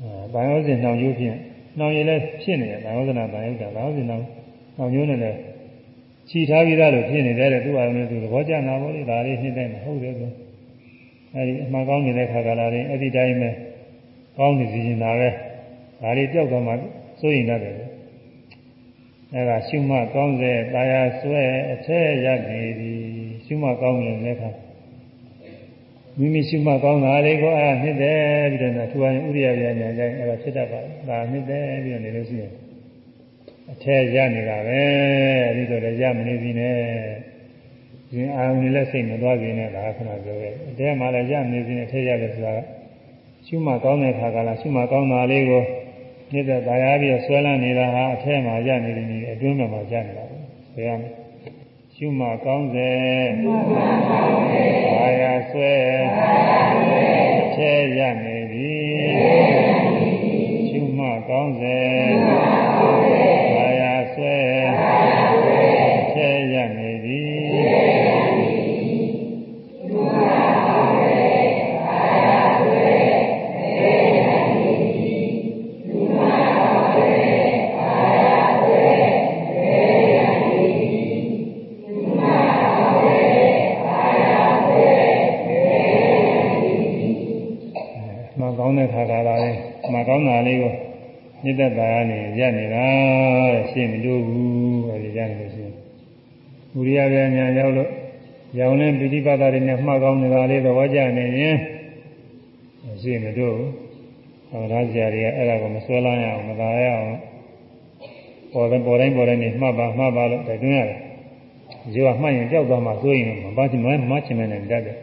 [0.00, 1.36] အဲဘာယောဇဉ်နှောင်ရိုးဖြင့်
[1.78, 4.24] နှောင်ရည်လည်းဖြစ်နေတယ်ဘာယောဇနာဘာယောဇနာဘာယောဇဉ်နှောင်
[4.78, 5.38] အောင်မျိုးနဲ့လည်း
[6.30, 10.30] ခြိထားပြီးသားလို့ဖြစ်နေတယ်တဲ့သူ့အာရုံနဲ့သူသဘောကျနာဖို့လေဒါလေးနှစ်တဲ့ဟုတ်တယ်ဆို
[11.34, 13.50] အဲဒီအမှန်ကောင်းနေတဲ့ခါကလာရင်အဲ့ဒီတိုင်းပဲ
[14.38, 15.28] ကောင်းနေစီနေတာပဲ
[16.02, 16.72] ဒါလေးကြောက်သွားမှ
[17.20, 17.76] စိုးရင်တတ်တယ်
[19.34, 23.02] အဲဒါရှုမှတ်ကောင်းစေတာယာဆွဲအထက်ရနေသည်
[23.44, 24.50] ရှုမှတ်ကောင်းနေတဲ့ခါ
[26.18, 28.20] မိမိရှုမှတ်ကောင်းတာတွေကိုအဲနှစ်တယ်
[28.52, 32.52] ပြီးတော့ထူအောင်ဥရိယပြန်ညာကြိုင်အဲဒါဖြစ်တတ်ပါတယ်ဒါနှစ်တယ်ပြီးတော့နေလို့ရှိရင်
[33.72, 34.80] အထက်ရနေတာပဲ
[35.46, 36.76] အဲဒီတော့လည်းရမနေသေးနဲ့
[38.10, 42.54] ဒီအာရုံနဲ့စိတ်မသွားသေးနဲ့ဒါခဏပြောခဲ့အတဲမှာလည်းရမနေသေးနဲ့အထက်ရတယ်ဆိုတာ
[43.46, 45.62] ရှုမှတ်ကောင်းတဲ့ခါကလာရှုမှတ်ကောင်းတာလေးကို
[46.32, 50.36] နေတဲ့ဒါရပြီးဆွဲလန်းနေတာဟာအထက်မှာရနေတယ်ဒီအတွင်းမှာရနေတာပဲ
[50.72, 51.12] ဆွဲရမယ်
[51.94, 52.92] ရှုမှတ်ကောင်းစေ
[54.94, 55.72] ဘာယာဆွဲ
[57.42, 59.02] အထက်ရနေသည်
[60.68, 61.78] ရှုမှတ်ကောင်းစေ
[91.44, 92.86] ညစ်သက်တာကနေရက်နေတာ
[93.54, 95.74] တဲ့ရှင်းမလို့ဘူးအဲဒီရက်နေလို့ရှိရင်
[96.74, 97.90] ဘုရားဗျာညာရောက်လို့
[98.58, 101.56] ရောင်နဲ့ပိဋိပတ်တာတွေနဲ့မှတ်ကောင်းနေတာလေးသဘောကျနေရင်
[103.02, 103.70] ရှင်းမလို့ဘူး
[104.50, 107.10] ဟောသားကြာတွေကအဲ့ဒါကိုမဆွဲလန်းရအောင်မသာရအောင်
[108.52, 110.98] ပေါ်တယ်ပေါ်တိုင်းပေါ်တိုင်းနေမှတ်ပါမှတ်ပါလို့တွင်ရတယ်
[111.92, 114.96] ဇေဝမှတ်ရင်ကြောက်သွားမှဆိုရင်မပါချင်မမချင်မနဲ့တတ်တယ်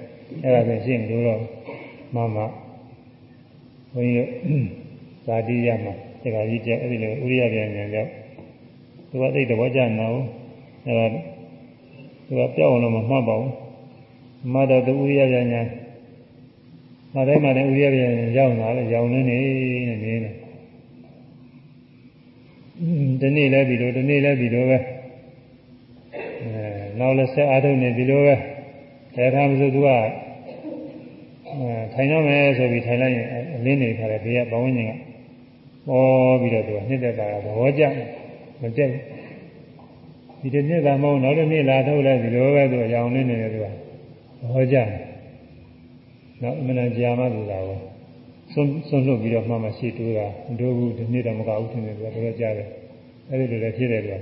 [0.43, 1.39] အဲ့ဒါဆိုရှင်းမလို့တော့
[2.15, 2.41] မှမှ
[3.93, 4.27] ဘုန်းကြီး
[5.25, 8.09] ဇာတိရမှာ တခါကြီးကျအဲ့ဒီလိုဥရိယပြန်ဉာဏ်ကြောင့်
[9.09, 10.25] သူကသိတဲ့ဘောကြနာဘူး
[10.85, 11.05] အဲ့ဒါ
[12.27, 13.51] သူကပြောက်အောင်လို့မမှတ်ပါဘူး
[14.53, 15.67] မတ်တော့သူဥရိယပြန်ဉာဏ်
[17.15, 19.37] မတိုင်းမတိုင်းဥရိယပြန်ဉာဏ်ရောက်လာလေရောင်နေနေ
[19.87, 20.31] နေနေ
[23.21, 24.77] ဒီနေ့လည်းဒီလိုဒီနေ့လည်းဒီလိုပဲ
[26.41, 26.51] အဲ
[26.99, 28.35] နောက်လည်းဆက်အားထုတ်နေဒီလိုပဲ
[29.15, 29.89] ဒါထားမစို့သူက
[31.93, 34.91] ထိုင်ရမယ်ဆိုပြီးထိုင်လိုက်ရင်အလင်းနေခါတယ်ဒီကဘဝဉ္ဇဉ်က
[35.87, 37.83] ပေါ်ပြီးတော့သူကနှစ်သက်တာသဘောကျ
[38.61, 38.89] မကျက်
[40.41, 43.71] ဒီတစ်နှစ်သာမဟုတ်နောက်တစ်နှစ်လာထုတ်လဲဒီလိုပဲသူအရောင်လေးနေတယ်သူကသ
[44.51, 44.77] ဘောကျ
[46.41, 47.81] နောက်အမှန်တန်ကြာမှသူလာဘူး
[48.53, 50.27] ဆွန့်ဆွန့်လွတ်ပြီးတော့မှမှရှိတူးတာ
[50.59, 52.67] ဒိုးဘူးဒီနှစ်တော့မကဘူးထင်တယ်သူကတော်တော်ကြားတယ်
[53.29, 54.15] အဲ့ဒီလိုလည်းဖြစ်တယ်သူက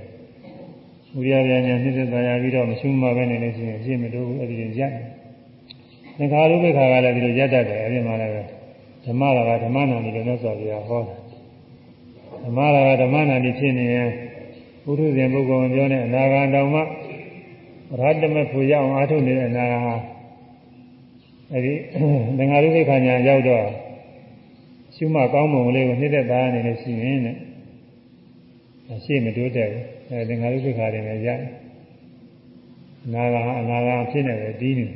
[1.13, 4.91] မူရပြန်ညာနှစ်သက်သာရပြီးတော့မရှုမှပဲနေလို့ရှိရင်ရှင်းမတူဘူးအဲ့ဒီရင်ရတယ်
[6.17, 8.33] သင်္ခါရုပ္ပခါကလည်းဒီလိုရက်တတ်တယ်အဲဒီမှာလည်း
[9.05, 11.17] ဓမ္မရာကဓမ္မနာတိလည်းမြတ်စွာဘုရားဟောတယ်
[12.43, 14.09] ဓမ္မရာကဓမ္မနာတိဖြစ်နေရင်
[14.83, 16.83] ဘုထုဇဉ်ပုဂ္ဂိုလ်ပြောတဲ့အနာဂံတောင်မှရ
[18.13, 19.95] ဟတမဖူရအောင်အားထုတ်နေတဲ့အနာဂံဟာ
[21.53, 21.73] အဲဒီ
[22.37, 23.65] သင်္ခါရုပ္ပခါညာရောက်တော့
[24.95, 27.35] ရှုမှတ်ကောင်းပုံလေးကိုနှိမ့်သက်သားအနေနဲ့ရှိရင်တဲ့
[29.05, 31.29] ရှေ့မတိုးတက်ဘူးအဲသင်္ခါရုပ္ပခါတွေလည်းရ
[33.05, 34.87] အနာဂံအနာဂံဖြစ်နေတယ်ဒီနေ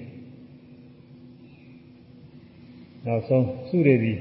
[3.06, 4.20] နောက်ဆုံးစုရည်ပြီး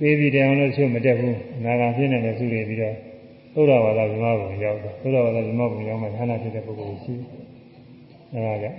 [0.00, 2.94] သေးပြီးတယ်အောင်လို့ချုပ်မတက်ဘူးအနာဂါဖြစ်နေတယ်စုရည်ပြီးတော့
[3.54, 7.14] သုဒ္ဓဝါဒဇမဘုံရောက်တယ်သုဒ္ဓဝါဒဇမဘုံရောက်မှဌာနဖြစ်တဲ့ပုဂ္ဂိုလ်ရှိ
[8.32, 8.78] အဲဒါကြောင့်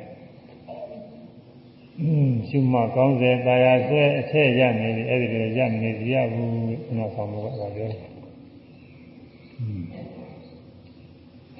[2.49, 6.51] ရှုမှကောင်းစေတာယာဆွဲအထက်ရနေပြီအဲ့ဒီလိုရနေစီရဘူး
[6.97, 7.89] နောက်ဆောင်တော့အဲ့ဒါပြော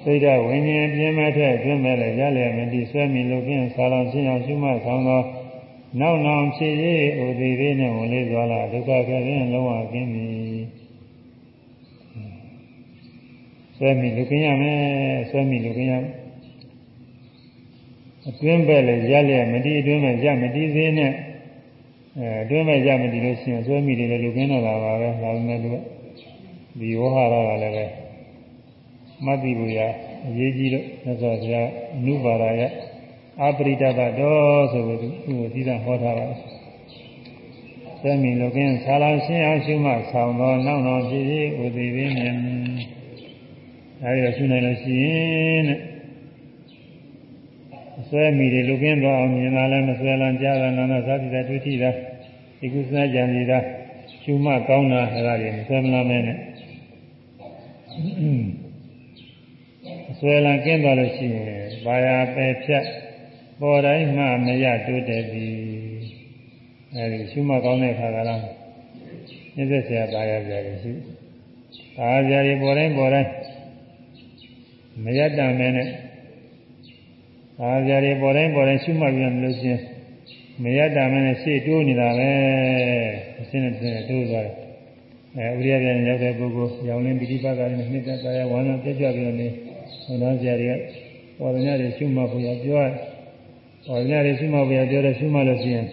[0.02, 5.20] စိတ်ဓာတ်ဝိညာဉ်ပြင်းမဲ့ထက်အတွင်းမဲ့လည်းရလျက်မတည်ဆွဲမိလို့ဖြင့်ဆာလောင်ရှင်းအောင်ရှုမှဆောင်သော
[5.98, 10.26] နောက်နောင်ဖြစ်ရေးဥသေးသေးနဲ့ဝင်လေးသွားလာဒုက္ခကရင်လုံးဝကင်းပြီ
[13.76, 14.78] ဆွဲမိလူကင်းရမယ်
[15.30, 15.94] ဆွဲမိလူကင်းရ
[18.28, 21.12] အတွင်းပဲလေရက်လျက်မတိအတွင်းပဲရမတိသေးနဲ့
[22.18, 25.70] အဲအတွင်းပဲရမတိလို့ရှိရင်ဆွဲမိတယ်လေလူကင်းတော့လာပါပဲဒါပေမဲ့လူ
[26.80, 27.84] ဒီဝဟရကလည်းပဲ
[29.24, 29.80] မတ်တိဘူရ
[30.26, 32.70] အရေးကြီးလို့မြတ်စွာဘုရားအနုပါဒရဲ့
[33.42, 36.38] အပရိဒတတော်ဆိုပြီးသူ့ကိုသီးသန့်ဟောထားပါတယ်။
[38.02, 42.36] သမီးလောကင်းဆာလောင်ရှင်းအောင်ရှုမှဆောင်တော်နောက်တော်ဖြစ်ဖြစ်ဥသိပင်မြင်
[44.02, 45.06] အဲဒီတော့ရှုနိုင်လို့ရှိရ
[45.54, 45.80] င်တဲ့
[48.00, 51.90] အစွဲမိတွေလူကင်းတော်အောင်မြင်လာလဲမဆွဲလန်းကြားလာနာနာသာတိတာတွေ့ထိတာ
[52.58, 53.58] ဒီကုသနာကြံနေတာ
[54.22, 56.38] ရှုမှကောင်းတာအဲဒါတွေမဆွဲမလာမဲနဲ့
[60.18, 61.46] ဆွဲလန်းကင်းသွားလို့ရှိရင်
[61.84, 62.84] ဘာယာပယ်ဖြတ်
[63.60, 65.46] ပေါ်တိုင်းမှမရတိုးတက်ပြီ
[66.94, 68.36] အဲဒီရှုမှတ်ကောင်းတဲ့ခါကလာ
[69.54, 70.92] နှိမ့်သက်ဆရာပါရကြရရှိ
[71.96, 73.30] ပါရကြရပေါ်တိုင်းပေါ်တိုင်း
[75.04, 75.88] မရတမဲနဲ့
[77.60, 79.82] အာဇာတွေပေါ်တိုင်းပေါ်တိုင်းရှုမှတ်ပြန်လို့ချင်း
[80.62, 82.30] မရတမဲနဲ့ရှေ့တိုးနေတာပဲ
[83.40, 83.74] အစင်းနဲ့
[84.08, 84.54] တိုးသွားတယ်
[85.36, 89.48] အဲဥရိယပြန်ရောက်တဲ့ပုဂ္ဂိုလ်ရောင်လင်းပိဋိပတ်ကလည်းနှစ်သက်သာယဝါနာပြည့်ကြပြီးတော့နေ
[90.06, 90.74] ဟောတော်ဆရာတွေက
[91.38, 93.09] ပေါ်ရညတွေရှုမှတ်ဖို့ရပြောရပေါ်
[93.86, 95.86] ရညတွေရှုမှတ်ဖို့ရပြောတယ်ရှုမှတ်လို့ရှိရင်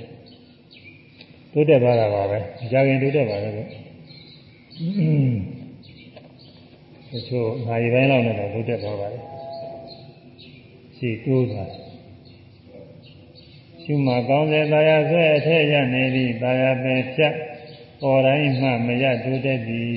[1.54, 2.40] တိုးတက်သွားတာပါပဲ
[2.72, 3.68] ကြာခင်တိုးတက်ပါလေလို့
[7.12, 9.20] တချို့နိုင်ပိုင်းလောက်နဲ့တော့တိုးတက်သွားပါလေ
[10.98, 11.70] ရှိတိုးသွား
[13.84, 17.34] ရှုမှကောင်းတဲ့တရားဆွဲအထက်ရနေသည်တရားပဲဖြတ်
[18.02, 19.88] ပေါ်တိုင်းမှမရတိုးတက်သည်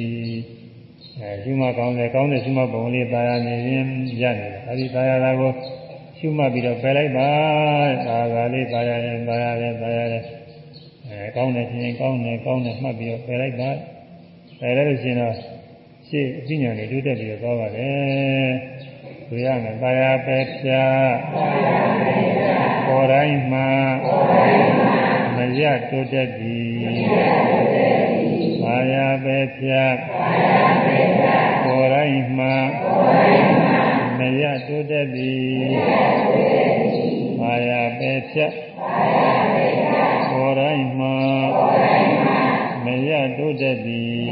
[1.18, 3.86] အဲရှုမှကောင်းတဲ့ကောင်းတဲ့ရှုမှပုံလေးတရားနေရင်
[4.22, 5.52] ရနေတယ်အဲဒီတရားသာကို
[6.22, 7.30] ရှုမှတ်ပြီးတော့ပယ်လိုက်ပါ
[8.06, 10.24] ဒါကလေးတရားရင်တရားရင်တရားရင်
[11.08, 13.70] အဲကောင်းတယ်ဖြင့်ကောင်းတယ်ကောင်းတယ်မှတ်ပြီးတော့ပယ်လိုက်ပါ
[14.60, 15.34] ပယ်လိုက်လို့ရှိရင်တော့
[16.08, 18.50] ရှေ့အဉာဏ်တွေတိုးတက်ပြီးတော့သွားပါတယ်
[19.28, 20.84] ဆိုရမယ်တရားပဲဖြာ
[22.86, 23.60] ပေါ်တိုင်းမှ
[25.36, 26.72] မရတိုးတက်သည်
[28.62, 29.84] တရားပဲဖြာ
[31.64, 33.69] ပေါ်တိုင်းမှမ
[34.42, 35.40] ရတိုးတက်သည်
[37.40, 38.46] တရားပဲဖြာ
[40.30, 41.08] ပေါ်တိုင်းမှ
[42.84, 44.22] မရတိုးတက်သည်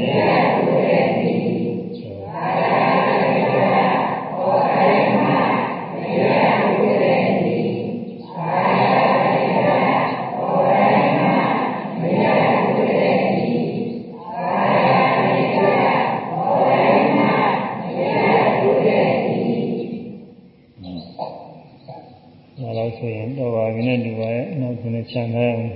[25.11, 25.69] ချမ်းသာအောင်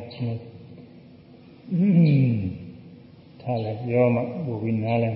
[3.41, 5.15] ထားလိုက်ပြောမှပို့ပြီးနားလဲဣ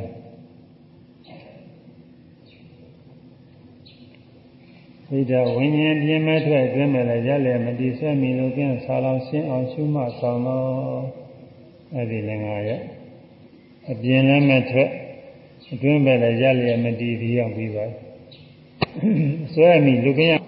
[5.32, 10.68] ဒဝိညာဉ်ပြင်းမဲ့ထွက်အတွင်းမဲ့လည်းရလျက်မတည်ဆွဲမီလို့ကျင်းဆာလောင်ရှင်းအောင်ရှုမှဆောင်တော့
[11.94, 12.82] အဲ့ဒီလည်းငါရဲ့
[13.92, 14.90] အပြင်းလည်းမဲ့ထွက်
[15.74, 17.86] အတွင်းမဲ့လည်းရလျက်မတည်ပြီးအောင်ပြီးပါ
[19.54, 20.40] ဆွဲမီလူကင်း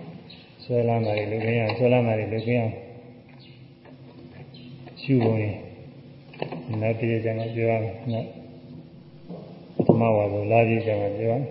[0.63, 2.88] ဆွဲလာတာလေလူကင်းဆွဲလာတာလေလူကင်းရှု
[5.23, 5.55] ပုံရင်
[6.81, 8.25] နောက်တည်းကျမှပြောရမယ်နော်
[9.75, 11.43] ပထမဝါဆိုလာကြည့်ကျမှပြောရမယ်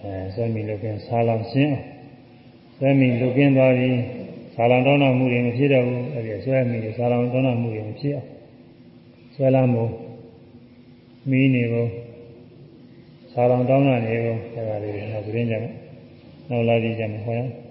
[0.00, 1.76] အဲဆွဲမိလုကင်းဆာလောင်ရှင်း
[2.76, 3.98] ဆွဲမိလုကင်းသွားပြီး
[4.54, 8.28] ဆာလောင်တောင်းတမှုတွေမဖြစ်တော့ဘူးအဲဒီဆွဲမိဆာလောင်တောင်းတမှုတွေမဖြစ်အောင်
[9.34, 9.84] ဆွဲလာမှု
[11.30, 11.90] မီးနေဖို့
[13.32, 15.74] ဆာလောင်တောင်းတနေဖို့အဲဒါလေးတွေနောက်သတင်းကြမယ်
[16.48, 17.67] နောက်လာကြည့်ကြမယ်ဟောရအောင်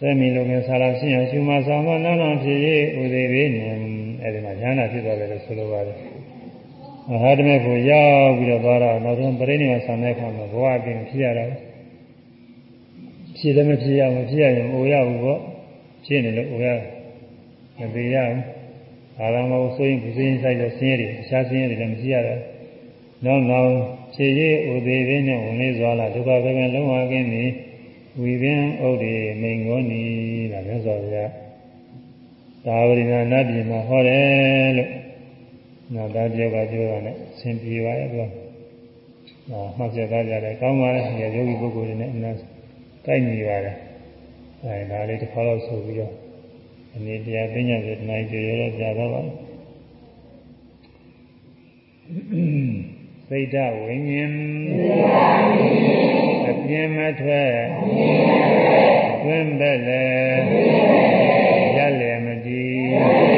[0.00, 2.58] သက်မီလုံးငယ်ဆာလာရှင်းအောင်ရှုမဆောင်မနာနာဖြစ်၍
[3.00, 3.62] ဥသေးပေနေ
[4.22, 5.96] အဲဒီမှာဉာဏ်ဖြစ်သွားတယ်လို့ဆိုလိုပါတယ်။
[7.10, 11.44] မဟာဓမေကိုရောက်ပြီးတော့သွားတော့နောက်ဆုံးပရိနိဗ္ဗာန်ဆံတဲ့အခါမှာဘဝအပြင်ဖြစ်ရတာ။
[13.36, 15.40] ဖြစ်လည်းမဖြစ်ရဘူးဖြစ်ရရင်အိုရဘူးပေါ့။
[16.04, 16.66] ဖြစ်နေလို့အိုရ
[17.78, 18.40] မသေးရဘူး။
[19.18, 22.40] အာရမောဆိုရင်ဒီစင်းဆိုင်တဲ့ဆင်းရဲတွေအခြားဆင်းရဲတွေလည်းမရှိရတော့။
[23.24, 23.70] နောက်နောက်
[24.14, 27.44] ဖြည့်ရည်ဥသေးပေနဲ့ဝင်လေးစွာလာဒုက္ခပဲလုံးဝကင်းနေ။
[28.20, 30.02] ဝိပင်ဥဒိမိန်ကိုနီ
[30.52, 31.30] တာမြတ်စွာဘုရား
[32.64, 34.90] သာဝရိနာနတ်ပြည်မှာဟောတယ်လို့
[35.94, 38.26] နာသားပြောကပြောတာနဲ့ဆင်ပြေပါရဲ့ကွာ
[39.50, 42.30] ဒါမှတ်ချက်သားကြတယ်ကောင်းပါလေယောဂီပုဂ္ဂိုလ်တွေနဲ့အနာ
[43.04, 43.76] တိုက်နေပါတယ်
[44.64, 46.12] အဲဒါလေးတစ်ခါတော့ဆိုပြီးတော့
[46.94, 49.22] အနေတရားသိညာဆိုတနိုင်ကြရတော့ကြာတော့ပါ
[53.30, 54.32] စိတ်ဓာဝိညာဉ်
[56.48, 57.54] အပြင်းမထွက်
[59.22, 60.06] တွင်ပဲလေ
[61.76, 63.35] ရလျက်မတည်